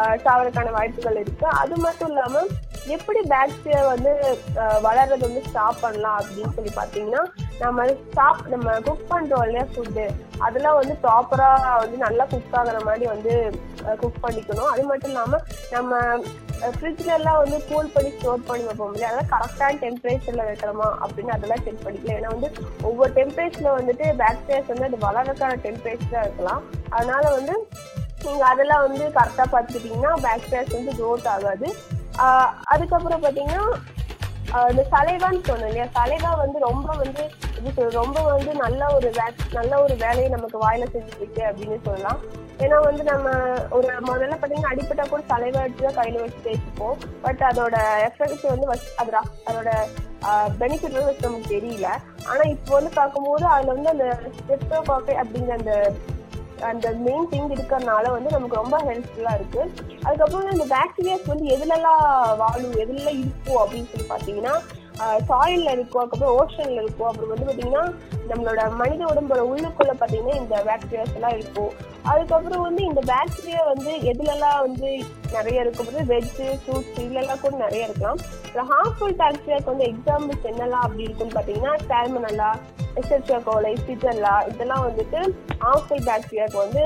ஆஹ், 0.00 0.18
சாவறதுக்கான 0.24 0.72
வாய்ப்புகள் 0.72 1.16
இருக்கு. 1.16 1.46
அது 1.60 1.76
மட்டும் 1.76 2.10
இல்லாம 2.10 2.42
எப்படி 2.88 3.20
பாக்டீரியா 3.30 3.80
வந்து 3.86 4.12
வளர்றது 4.84 5.24
வந்து 5.28 5.42
ஸ்டாப் 5.48 5.80
பண்ணலாம் 5.80 6.18
அப்படின்னு 6.20 6.54
சொல்லி 6.54 6.72
பாத்தீங்கன்னா 6.76 7.22
நம்ம 7.62 7.84
ஸ்டாப் 8.02 8.42
நம்ம 8.52 8.74
குக் 8.86 9.08
பண்றோம் 9.10 9.42
இல்லையா 9.46 9.64
ஃபுட்டு 9.72 10.04
அதெல்லாம் 10.46 10.78
வந்து 10.78 10.94
ப்ராப்பரா 11.02 11.48
வந்து 11.82 11.96
நல்லா 12.04 12.24
குக் 12.32 12.54
ஆகுற 12.60 12.78
மாதிரி 12.88 13.04
வந்து 13.12 13.32
குக் 14.02 14.22
பண்ணிக்கணும். 14.24 14.70
அது 14.72 14.82
மட்டும் 14.90 15.10
இல்லாம 15.12 15.40
நம்ம 15.74 15.98
ஃப்ரிட்ஜ்ல 16.76 17.10
எல்லாம் 17.18 17.40
வந்து 17.42 17.58
கூல் 17.68 17.92
பண்ணி 17.94 18.10
ஸ்டோர் 18.16 18.46
பண்ணி 18.48 18.64
வைப்போம் 18.68 18.92
இல்லையா? 18.94 19.10
அதெல்லாம் 19.10 19.30
கரெக்டான 19.34 19.78
டெம்பரேச்சர்ல 19.84 20.46
வைக்கிறோமா 20.48 20.88
அப்படின்னு 21.04 21.34
அதெல்லாம் 21.36 21.62
செக் 21.66 21.84
பண்ணிக்கலாம். 21.84 22.18
ஏன்னா 22.18 22.32
வந்து 22.34 22.50
ஒவ்வொரு 22.88 23.12
டெம்பரேச்சர்ல 23.18 23.72
வந்துட்டு 23.78 24.06
பாக்டீரியாஸ் 24.22 24.72
வந்து 24.72 24.88
அது 24.88 25.04
வளர்றதுக்கான 25.06 25.60
டெம்பரேச்சரா 25.66 26.22
இருக்கலாம். 26.26 26.62
அதனால 26.96 27.24
வந்து 27.38 27.56
நீங்க 28.24 28.42
அதெல்லாம் 28.52 28.84
வந்து 28.88 29.04
கரெக்டா 29.18 29.46
பார்த்துக்கிட்டீங்கன்னா 29.54 30.14
பாக்டீரியாஸ் 30.26 30.76
வந்து 30.78 30.94
க்ரோத் 31.00 31.30
ஆகாது. 31.36 31.68
அதுக்கப்புறம் 32.72 33.24
பாத்தீங்கன்னா 33.26 33.64
இந்த 34.70 34.82
சலைவான்னு 34.92 35.46
சொன்னேன் 35.48 35.70
இல்லையா? 35.70 35.86
சலைவா 35.96 36.30
வந்து 36.42 36.58
ரொம்ப 36.68 36.88
வந்து 37.02 37.22
சொல்றது, 37.64 37.90
ரொம்ப 37.90 38.22
வந்து 38.22 38.54
நல்ல 38.54 38.94
ஒரு 38.94 39.10
வே- 39.10 39.52
நல்ல 39.52 39.82
ஒரு 39.82 39.94
வேலையை 39.94 40.28
நமக்கு 40.28 40.70
வாயில 40.70 40.86
செஞ்சுருக்கு 40.92 41.42
அப்படின்னு 41.42 41.78
சொல்லலாம். 41.84 42.20
ஏன்னா 42.58 42.82
வந்து 42.82 43.02
நம்ம 43.04 43.28
ஒரு 43.70 43.88
முதல்ல 44.00 44.34
பாத்தீங்கன்னா 44.36 44.72
அடிப்பட்டா 44.72 45.08
கூட 45.08 45.22
சலைவா 45.28 45.92
தான் 45.92 46.04
கையில 46.04 46.20
வச்சு 46.20 46.50
தேய்ச்சிப்போம் 46.50 46.96
பட் 47.22 47.40
அதோட 47.40 47.76
எஃபெக்ட்ஸ் 48.08 48.46
வந்து 48.46 48.66
அது 48.66 48.80
அதோட 48.98 49.18
அதோட 49.46 49.70
பெனிஃபிட் 50.60 50.98
வந்து 50.98 51.16
நமக்கு 51.20 51.56
தெரியல. 51.56 51.86
ஆனா 52.26 52.40
இப்போ 52.44 52.74
வந்து 52.74 52.90
பார்க்கும்போது 52.94 53.46
அதுல 53.46 53.72
வந்து 53.72 53.90
அந்த 53.90 54.18
ஸ்ட்ரெப்டோகாக்கை 54.38 55.14
அப்படிங்கிற 55.22 55.50
அந்த 55.50 55.92
அந்த 56.60 56.90
மெயின் 56.90 57.28
திங் 57.30 57.52
இருக்கிறதுனால 57.54 58.10
வந்து 58.10 58.30
நமக்கு 58.30 58.56
ரொம்ப 58.56 58.78
ஹெல்ப்ஃபுல்லா 58.78 59.34
இருக்கு. 59.34 59.72
அதுக்கப்புறம் 60.02 60.44
வந்து 60.44 60.52
இந்த 60.52 60.76
பாக்டீரியாஸ் 60.76 61.26
வந்து 61.26 61.56
எதுலலாம் 61.56 62.36
வாழும் 62.36 62.72
எதுலாம் 62.72 63.18
இருக்கும் 63.18 63.68
அப்படின்னு 63.68 63.86
சொல்லி 63.92 64.08
பார்த்தீங்கன்னா 64.08 64.54
சாயில்ல 65.28 65.68
இருக்கும் 65.76 66.00
அதுக்கப்புறம் 66.00 66.36
ஓஷன்ல 66.40 66.80
இருக்கும். 66.84 67.08
அப்புறம் 67.10 67.30
வந்து 67.32 67.48
பாத்தீங்கன்னா 67.48 67.84
நம்மளோட 68.30 68.62
மனித 68.80 69.02
உடம்போட 69.10 69.42
உள்ளுக்குள்ள 69.52 69.92
பார்த்தீங்கன்னா 70.00 70.34
இந்த 70.42 70.56
பாக்டீரியாஸ் 70.68 71.16
எல்லாம் 71.18 71.36
இருக்கும். 71.38 71.72
அதுக்கப்புறம் 72.10 72.66
வந்து 72.66 72.82
இந்த 72.90 73.00
பாக்டீரியா 73.12 73.62
வந்து 73.72 73.92
எதுலலாம் 74.12 74.60
வந்து 74.66 74.90
நிறைய 75.36 75.64
இருக்கும்? 75.64 75.88
வெஜ் 76.12 76.30
ஃப்ரூட்ஸ் 76.34 77.00
இதுலலாம் 77.04 77.42
கூட 77.44 77.54
நிறைய 77.66 77.88
இருக்கலாம். 77.88 78.20
ஹார்ம்ஃபுல் 78.72 79.18
பாக்டீரியாக்கு 79.22 79.72
வந்து 79.72 79.88
எக்ஸாம்பிள்ஸ் 79.92 80.48
என்னெல்லாம் 80.52 80.84
அப்படி 80.86 81.06
இருக்குன்னு 81.08 81.36
பார்த்தீங்கன்னா 81.38 81.74
சால்மனலா 81.90 82.50
எசெர்சியா 82.98 83.38
கோலை 83.48 83.72
சிஜல்லா 83.86 84.34
இதெல்லாம் 84.50 84.84
வந்துட்டு 84.88 85.20
ஆக்சைட் 85.72 86.06
பாக்டீரியாக்கு 86.08 86.58
வந்து 86.64 86.84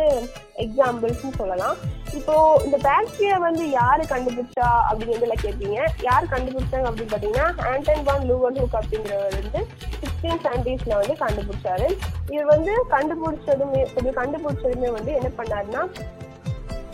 எக்ஸாம்பிள்ஸ்னு 0.65 1.39
சொல்லலாம். 1.39 1.77
இப்போ 2.19 2.35
இந்த 2.65 2.77
பாக்டீரியா 2.87 3.37
வந்து 3.47 3.65
யாரு 3.71 4.03
கண்டுபிடிச்சா 4.13 4.69
அப்படிங்கிறதுல 4.89 5.37
கேட்பீங்க 5.45 5.79
யார் 6.09 6.31
கண்டுபிடிச்சாங்க 6.35 6.89
அப்படின்னு 6.91 7.13
பார்த்தீங்கன்னா 7.15 7.47
ஆண்டன் 7.71 8.05
பான் 8.09 8.27
லூவன் 8.31 8.59
ஹூக் 8.61 8.79
அப்படிங்கிறவர் 8.81 9.39
வந்து 9.41 9.63
சிக்ஸ்டீன் 10.01 10.43
செவன்டீஸ்ல 10.45 10.99
வந்து 11.01 11.17
கண்டுபிடிச்சாரு. 11.25 11.89
இவர் 12.35 12.53
வந்து 12.55 12.75
கண்டுபிடிச்சதுமே 12.95 13.83
கண்டுபிடிச்சதுமே 14.21 14.91
வந்து 14.99 15.13
என்ன 15.21 15.31
பண்ணாருன்னா 15.41 15.83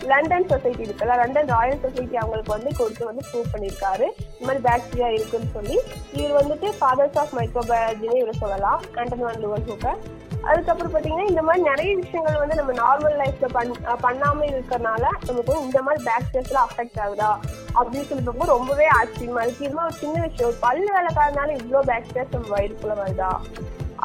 லண்டன் 0.04 0.48
சொசைட்டி 0.48 0.84
இருக்குல்ல 0.84 1.16
லண்டன் 1.16 1.46
ராயல் 1.46 1.80
சொசைட்டி 1.80 2.16
அவங்களுக்கு 2.16 2.52
வந்து 2.52 2.70
கொடுத்து 2.76 3.04
வந்து 3.04 3.22
ப்ரூவ் 3.32 3.52
பண்ணியிருக்காரு. 3.52 4.06
இந்த 4.38 4.52
மாதிரி 4.52 4.64
பாக்டீரியா 4.68 5.06
இருக்குன்னு 5.06 5.46
சொல்லி. 5.52 5.80
இவர் 6.12 6.46
வந்துட்டு 6.46 6.72
ஃபாதர்ஸ் 6.80 7.18
ஆஃப் 7.18 7.34
மைக்ரோபயாலஜினே 7.38 8.16
இவர் 8.16 8.36
சொல்லலாம் 8.36 8.80
ஆண்டன் 8.96 9.18
வான் 9.18 9.40
சூப்பர் 9.40 9.68
ஹூக்கர் 9.68 10.18
அதுக்கப்புறம் 10.40 10.92
பார்த்தீங்கன்னா 10.94 11.28
இந்த 11.28 11.42
மாதிரி 11.42 11.64
நிறைய 11.68 11.96
விஷயங்கள் 11.96 12.38
வந்து 12.38 12.54
நம்ம 12.54 12.72
நார்மல் 12.72 13.16
லைஃப்ல 13.22 13.48
பண் 13.52 13.72
பண்ணாம 13.86 14.44
இருக்கறனால 14.44 15.08
நமக்கு 15.26 15.60
இந்த 15.60 15.82
மாதிரி 15.82 16.04
பாக்டீரியாஸ்லாம் 16.04 16.68
அஃபெக்ட் 16.70 17.00
ஆகுதா? 17.04 17.38
அப்படின்னு 17.74 18.06
சொல்லி 18.06 18.46
ரொம்பவே 18.46 18.86
ஆச்சரியமா 19.02 19.42
இருக்கு. 19.42 19.64
இது 19.64 19.74
மாதிரி 19.74 19.84
ஒரு 19.84 19.92
சின்ன 19.92 20.22
விஷயம். 20.22 20.46
ஒரு 20.46 20.56
பல்லு 20.60 20.90
வேலைக்காரனால 20.96 21.58
இவ்வளோ 21.62 21.82
பேக்டீரியாஸ் 21.86 22.32
நம்ம 22.32 22.58
வயிறுக்குள்ள 22.58 22.96
வருதா? 23.02 23.40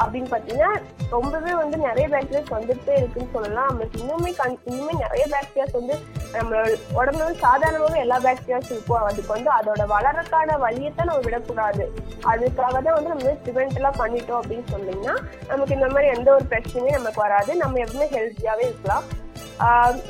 அப்படின்னு 0.02 0.30
பார்த்தீங்கன்னா 0.32 0.70
ரொம்பவே 1.14 1.52
வந்து 1.60 1.76
நிறைய 1.86 2.06
பாக்டீரியாஸ் 2.12 2.54
வந்துட்டே 2.56 2.94
இருக்குன்னு 3.00 3.34
சொல்லலாம். 3.34 3.68
நம்மளுக்கு 3.70 4.00
இன்னுமே 4.02 4.30
கண் 4.40 4.56
இன்னுமே 4.70 4.94
நிறைய 5.04 5.24
பாக்டீரியாஸ் 5.34 5.76
வந்து 5.78 5.96
நம்மளோட 6.36 6.70
உடம்புல 6.98 7.26
வந்து 7.26 7.44
சாதாரணமாகவே 7.46 8.00
எல்லா 8.04 8.18
பாக்டீரியாஸ் 8.26 8.72
இருக்கும். 8.74 9.04
அதுக்கு 9.10 9.30
வந்து 9.36 9.50
அதோட 9.58 9.84
வளரக்கான 9.94 10.58
வழியத்தான் 10.64 11.10
நம்ம 11.10 11.24
விடக்கூடாது. 11.26 11.84
அதுக்காக 12.32 12.74
தான் 12.86 12.96
வந்து 12.98 13.12
நம்ம 13.14 13.36
ப்ரிவென்ட் 13.44 13.78
எல்லாம் 13.80 14.00
பண்ணிட்டோம் 14.02 14.40
அப்படின்னு 14.40 14.66
சொன்னீங்கன்னா 14.74 15.14
நமக்கு 15.52 15.76
இந்த 15.78 15.88
மாதிரி 15.94 16.08
எந்த 16.16 16.28
ஒரு 16.38 16.46
பிரச்சனையும் 16.54 16.98
நமக்கு 17.00 17.24
வராது. 17.26 17.54
நம்ம 17.62 17.80
எப்பவுமே 17.84 18.08
ஹெல்த்தியாவே 18.16 18.66
இருக்கலாம். 18.70 19.06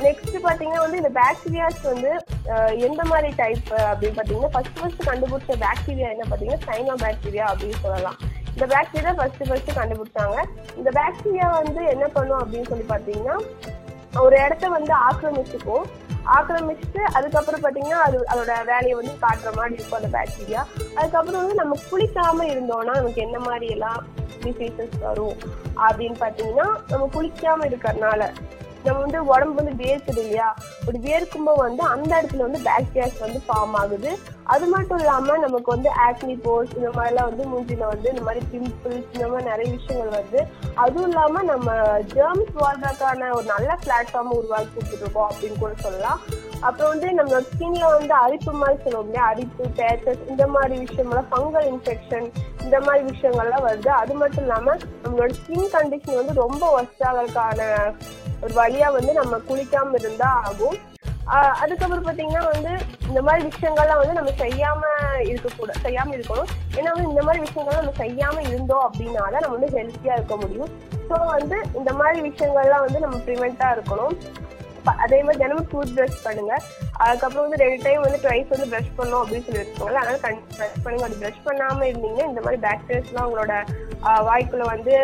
நெக்ஸ்ட் 0.05 0.37
பாத்தீங்கன்னா 0.47 0.85
வந்து 0.85 1.01
இந்த 1.01 1.11
பாக்டீரியாஸ் 1.19 1.83
வந்து 1.91 2.13
எந்த 2.87 3.03
மாதிரி 3.11 3.29
டைப் 3.43 3.69
அப்படின்னு 3.91 4.17
பாத்தீங்கன்னா 4.19 4.51
ஃபர்ஸ்ட் 4.55 4.79
ஃபர்ஸ்ட் 4.81 5.07
கண்டுபிடிச்ச 5.09 5.59
பாக்டீரியா 5.67 6.09
என்ன 6.15 6.27
பாத்தீங்கன்னா 6.31 6.65
சைனோ 6.69 6.97
பாக்டீரியா 7.05 7.45
அப்படின்னு 7.53 7.79
சொல்லலாம். 7.85 8.19
இந்த 8.57 8.67
பாக்டீரியா 8.73 9.13
ஃபர்ஸ்ட் 9.17 9.43
ஃபர்ஸ்ட் 9.49 9.71
கண்டுபிடிச்சாங்க. 9.79 10.37
இந்த 10.79 10.91
பாக்டீரியா 10.99 11.47
வந்து 11.57 11.81
என்ன 11.95 12.05
பண்ணும் 12.15 12.41
அப்படின்னு 12.43 12.69
சொல்லி 12.71 12.87
பாத்தீங்கன்னா 12.93 13.37
ஒரு 14.25 14.35
இடத்த 14.45 14.67
வந்து 14.77 14.93
ஆக்கிரமிச்சுக்கும். 15.09 15.87
ஆக்கிரமிச்சுட்டு 16.37 17.01
அதுக்கப்புறம் 17.17 17.63
பாத்தீங்கன்னா 17.65 17.99
அது 18.07 18.17
அதோட 18.33 18.53
வேலையை 18.71 18.95
வந்து 19.01 19.13
காட்டுற 19.25 19.51
மாதிரி 19.59 19.77
இருக்கும் 19.79 19.99
அந்த 20.01 20.11
பாக்டீரியா 20.17 20.63
அதுக்கப்புறம் 20.99 21.41
வந்து 21.43 21.59
நம்ம 21.61 21.77
குளிக்காம 21.91 22.47
இருந்தோம்னா 22.53 22.95
நமக்கு 23.01 23.21
என்ன 23.27 23.39
மாதிரி 23.49 23.67
எல்லாம் 23.77 24.01
டிசீசஸ் 24.45 24.97
வரும் 25.07 25.37
அப்படின்னு 25.87 26.17
பாத்தீங்கன்னா 26.25 26.69
நம்ம 26.93 27.05
குளிக்காம 27.17 27.67
இருக்கிறதுனால 27.71 28.31
நம்ம 28.87 29.01
வந்து 29.01 29.21
உடம்பு 29.25 29.63
வந்து 29.63 29.85
வேர்க்குது 29.85 30.21
இல்லையா? 30.25 30.49
அப்படி 30.81 30.99
வேர்க்கும்போது 31.07 31.61
வந்து 31.67 31.83
அந்த 31.83 32.11
இடத்துல 32.17 32.45
வந்து 32.47 32.61
பாக்டீரியாஸ் 32.69 33.19
வந்து 33.19 33.41
ஃபார்ம் 33.47 33.77
ஆகுது. 33.83 34.11
அது 34.55 34.67
மட்டும் 34.67 34.99
இல்லாம 34.99 35.37
நமக்கு 35.37 35.71
வந்து 35.75 35.91
ஆக்னி 36.07 36.35
போர்ஸ் 36.45 36.75
இந்த 36.77 36.91
மாதிரிலாம் 36.97 37.29
வந்து 37.31 37.45
மூஞ்சில 37.53 37.87
வந்து 37.93 38.09
இந்த 38.11 38.23
மாதிரி 38.23 38.43
பிம்பிள்ஸ் 38.53 39.13
இந்த 39.13 39.29
மாதிரி 39.29 39.51
நிறைய 39.51 39.69
விஷயங்கள் 39.77 40.15
வருது. 40.17 40.43
அதுவும் 40.75 41.09
இல்லாம 41.09 41.43
நம்ம 41.43 41.75
ஜெர்ம்ஸ் 42.15 42.53
வாழ்றதுக்கான 42.57 43.31
ஒரு 43.33 43.47
நல்ல 43.55 43.79
பிளாட்ஃபார்ம் 43.85 44.37
உருவாக்கி 44.39 44.73
கொடுத்துருக்கோம் 44.77 45.31
அப்படின்னு 45.31 45.59
கூட 45.59 45.73
சொல்லலாம். 45.79 46.21
அப்புறம் 46.61 46.91
வந்து 46.93 47.09
நம்ம 47.13 47.41
ஸ்கின்ல 47.49 47.87
வந்து 47.97 48.15
அரிப்பு 48.15 48.53
மாதிரி 48.53 48.83
சொல்லுவோம் 48.83 49.07
இல்லையா? 49.07 49.25
அரிப்பு 49.27 49.65
பேச்சஸ் 49.77 50.23
இந்த 50.29 50.47
மாதிரி 50.47 50.77
விஷயம்லாம் 50.85 51.29
ஃபங்கல் 51.33 51.67
இன்ஃபெக்ஷன் 51.73 52.29
இந்த 52.63 52.81
மாதிரி 52.81 53.03
விஷயங்கள்லாம் 53.11 53.67
வருது. 53.69 53.89
அது 54.03 54.15
மட்டும் 54.15 54.45
இல்லாம 54.45 54.77
நம்மளோட 55.03 55.33
ஸ்கின் 55.41 55.75
கண்டிஷன் 55.75 56.21
வந்து 56.21 56.33
ரொம்ப 56.45 56.63
ஒஸ்டாகிறதுக்கான 56.79 57.61
ஒரு 58.41 58.55
வழியா 58.55 58.93
வந்து 58.93 59.13
நம்ம 59.13 59.37
குளிக்காம 59.37 59.95
இருந்தா 59.95 60.41
ஆகும். 60.45 60.77
ஆஹ் 61.27 61.55
அதுக்கப்புறம் 61.63 62.07
பாத்தீங்கன்னா 62.07 62.53
வந்து 62.53 62.71
இந்த 63.09 63.23
மாதிரி 63.23 63.49
விஷயங்கள்லாம் 63.49 63.99
வந்து 63.99 64.13
நம்ம 64.13 64.31
செய்யாம 64.31 64.83
இருக்கக்கூட 65.25 65.73
செய்யாம 65.83 66.13
இருக்கணும். 66.13 66.51
ஏன்னா 66.75 66.91
வந்து 66.93 67.09
இந்த 67.09 67.23
மாதிரி 67.23 67.45
விஷயங்கள்லாம் 67.45 67.85
நம்ம 67.85 67.93
செய்யாம 67.99 68.49
இருந்தோம் 68.49 68.93
அப்படின்னால 68.93 69.31
நம்ம 69.31 69.57
வந்து 69.57 69.67
ஹெல்த்தியா 69.67 70.13
இருக்க 70.13 70.37
முடியும். 70.37 70.69
ஸோ 71.11 71.27
வந்து 71.27 71.57
இந்த 71.75 71.93
மாதிரி 71.93 72.29
விஷயங்கள்லாம் 72.29 72.81
வந்து 72.81 73.01
நம்ம 73.01 73.17
ப்ரிவெண்டா 73.17 73.79
இருக்கணும். 73.79 74.17
அதே 75.05 75.19
மாதிரி 75.27 75.41
தினமும் 75.43 75.69
டூத் 75.73 75.95
ப்ரஷ் 75.97 76.23
பண்ணுங்க. 76.27 76.55
அதுக்கப்புறம் 77.05 77.45
வந்து 77.47 77.61
ரெண்டு 77.63 77.79
டைம் 77.87 78.05
வந்து 78.07 78.21
ட்ரைஸ் 78.25 78.53
வந்து 78.55 78.69
ப்ரஷ் 78.73 78.95
பண்ணணும் 78.99 79.23
அப்படின்னு 79.23 79.47
சொல்லி 79.47 79.61
வச்சுக்கோங்களேன் 79.63 80.03
அதனால 80.03 80.21
கண் 80.27 80.41
ப்ரஷ் 80.59 80.83
பண்ணுங்க. 80.85 81.07
அது 81.09 81.21
ப்ரஷ் 81.23 81.45
பண்ணாம 81.49 81.87
இருந்தீங்கன்னா 81.91 82.29
இந்த 82.33 82.43
மாதிரி 82.47 82.61
பாக்டீரியாஸ்லாம் 82.67 83.29
உங்களோட 83.29 83.55
வாய்க்குள்ள 84.29 84.65
வந்து 84.75 84.95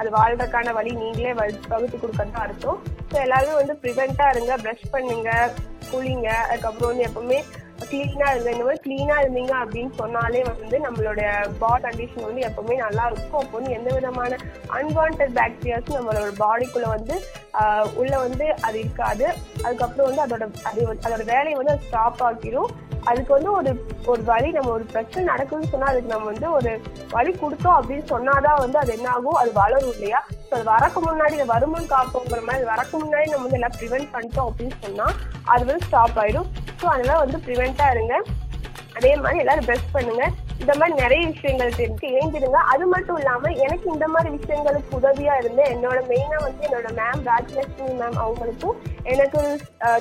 அது 0.00 0.08
வாழ்றதுக்கான 0.16 0.72
வழி 0.78 0.92
நீங்களே 1.02 1.32
வகுத்து 1.38 1.96
கொடுக்கறதா 1.96 2.44
அர்த்தம். 2.46 2.78
ஸோ 3.10 3.16
எல்லாருமே 3.26 3.54
வந்து 3.60 3.76
ப்ரிவெண்டா 3.82 4.26
இருங்க. 4.34 4.54
ப்ரஷ் 4.64 4.92
பண்ணுங்க 4.94 5.30
குளிங்க. 5.92 6.28
அதுக்கப்புறம் 6.50 6.90
வந்து 6.92 7.06
எப்பவுமே 7.08 7.40
கிளீனா 7.82 8.28
இருங்க 8.32 8.50
இந்த 8.54 8.64
மாதிரி 8.64 8.82
கிளீனா 8.84 9.16
இருந்தீங்க 9.22 9.54
அப்படின்னு 9.62 9.92
சொன்னாலே 10.00 10.40
வந்து 10.48 10.78
நம்மளோட 10.86 11.20
பாடி 11.62 11.82
கண்டிஷன் 11.84 12.26
வந்து 12.28 12.42
எப்பவுமே 12.48 12.76
நல்லா 12.84 13.04
இருக்கும். 13.10 13.40
அப்போ 13.42 13.56
வந்து 13.58 13.76
எந்த 13.78 13.88
விதமான 13.96 14.38
அன்வான்ட் 14.78 15.22
பாக்டீரியாஸும் 15.38 15.98
நம்மளோட 15.98 16.32
பாடிக்குள்ள 16.42 16.88
வந்து 16.96 17.14
உள்ள 18.00 18.12
வந்து 18.26 18.46
அது 18.66 18.76
இருக்காது. 18.84 19.26
அதுக்கப்புறம் 19.64 20.08
வந்து 20.10 20.24
அதோட 20.26 20.44
அது 20.70 20.80
அதோட 21.06 21.24
வேலையை 21.34 21.56
வந்து 21.60 21.74
அது 21.74 21.88
ஸ்டாப் 21.88 22.22
ஆக்கிடும் 22.28 22.70
அதுக்கு 23.10 23.32
வந்து 23.36 23.50
ஒரு 23.58 23.70
ஒரு 24.12 24.22
வழி 24.30 24.48
நம்ம 24.56 24.70
ஒரு 24.76 24.84
பிரச்சனை 24.92 25.22
நடக்குதுன்னு 25.32 25.72
சொன்னா 25.72 25.90
அதுக்கு 25.92 26.12
நம்ம 26.12 26.26
வந்து 26.32 26.48
ஒரு 26.56 26.70
வழி 27.14 27.32
கொடுத்தோம் 27.42 27.76
அப்படின்னு 27.78 28.06
சொன்னாதான் 28.14 28.62
வந்து 28.64 28.78
அது 28.82 28.90
என்ன 28.96 29.08
ஆகும் 29.16 29.38
அது 29.42 29.50
வளரும் 29.60 29.92
இல்லையா? 29.94 30.20
ஸோ 30.48 30.52
அது 30.56 30.64
வரக்கு 30.72 31.00
முன்னாடி 31.06 31.36
இதை 31.38 31.46
வருமன் 31.54 31.92
காப்போங்கிற 31.94 32.40
மாதிரி 32.46 32.60
அது 32.60 32.72
வரக்கு 32.74 32.96
முன்னாடி 33.02 33.30
நம்ம 33.32 33.44
வந்து 33.46 33.58
எல்லாம் 33.60 33.76
ப்ரிவென்ட் 33.80 34.10
பண்ணிட்டோம் 34.14 34.48
அப்படின்னு 34.50 34.78
சொன்னா 34.86 35.06
அது 35.54 35.62
வந்து 35.70 35.86
ஸ்டாப் 35.88 36.18
ஆயிடும் 36.24 36.50
ஸோ 36.80 36.86
அதெல்லாம் 36.94 37.22
வந்து 37.24 37.38
ப்ரிவெண்ட்டாக 37.46 37.94
இருங்க. 37.94 38.14
அதே 38.98 39.10
மாதிரி 39.24 39.42
எல்லாரும் 39.44 39.66
ப்ரெஸ் 39.68 39.94
பண்ணுங்க. 39.96 40.24
இந்த 40.60 40.74
மாதிரி 40.74 41.02
நிறைய 41.02 41.26
விஷயங்கள் 41.26 41.76
தெரிஞ்சு 41.76 42.06
இணைஞ்சிடுங்க 42.08 42.58
அது 42.68 42.86
மட்டும் 42.86 43.16
இல்லாம 43.16 43.50
எனக்கு 43.56 43.92
இந்த 43.92 44.08
மாதிரி 44.08 44.36
விஷயங்களுக்கு 44.36 44.96
உதவியா 44.98 45.34
இருந்து 45.36 45.62
என்னோட 45.64 45.98
மெயினா 46.08 46.38
வந்து 46.42 46.66
என்னோட 46.66 46.88
மேம் 46.96 47.22
ராஜலட்சுமி 47.24 47.92
மேம் 48.00 48.18
அவங்களுக்கும் 48.18 48.76
எனக்கு 49.04 49.40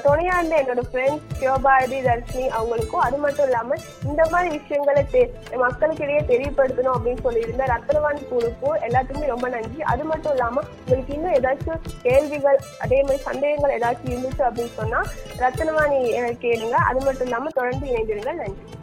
துணையா 0.03 0.35
இருந்த 0.37 0.63
என்னோட 0.63 0.81
ஃப்ரெண்ட்ஸ் 0.91 1.27
சிவபாரதி 1.39 1.99
தர்ஷினி 2.01 2.45
அவங்களுக்கும் 2.57 3.03
அது 3.03 3.17
மட்டும் 3.17 3.45
இல்லாம 3.45 3.75
இந்த 4.03 4.25
மாதிரி 4.31 4.57
விஷயங்களை 4.57 5.05
தெ- 5.11 5.29
மக்களுக்கிடையே 5.57 6.21
தெரியப்படுத்தணும் 6.27 6.95
அப்படின்னு 6.95 7.23
சொல்லியிருந்த 7.23 7.67
ரத்னவாணி 7.67 8.27
குழுக்கும் 8.27 8.77
எல்லாத்துக்குமே 8.81 9.25
ரொம்ப 9.25 9.49
நன்றி. 9.49 9.81
அது 9.83 10.03
மட்டும் 10.03 10.31
இல்லாம 10.31 10.63
உங்களுக்கு 10.79 11.13
இன்னும் 11.13 11.33
ஏதாச்சும் 11.33 11.81
கேள்விகள் 12.01 12.59
அதே 12.79 13.01
மாதிரி 13.01 13.23
சந்தேகங்கள் 13.23 13.75
ஏதாச்சும் 13.79 14.11
இருந்துச்சு 14.11 14.43
அப்படின்னு 14.47 14.75
சொன்னா 14.75 15.01
ரத்னவாணி 15.37 16.01
கேளுங்க. 16.41 16.77
அது 16.89 17.05
மட்டும் 17.05 17.27
இல்லாம 17.27 17.49
தொடர்ந்து 17.49 17.87
இணைந்திருங்க. 17.87 18.33
நன்றி. 18.33 18.76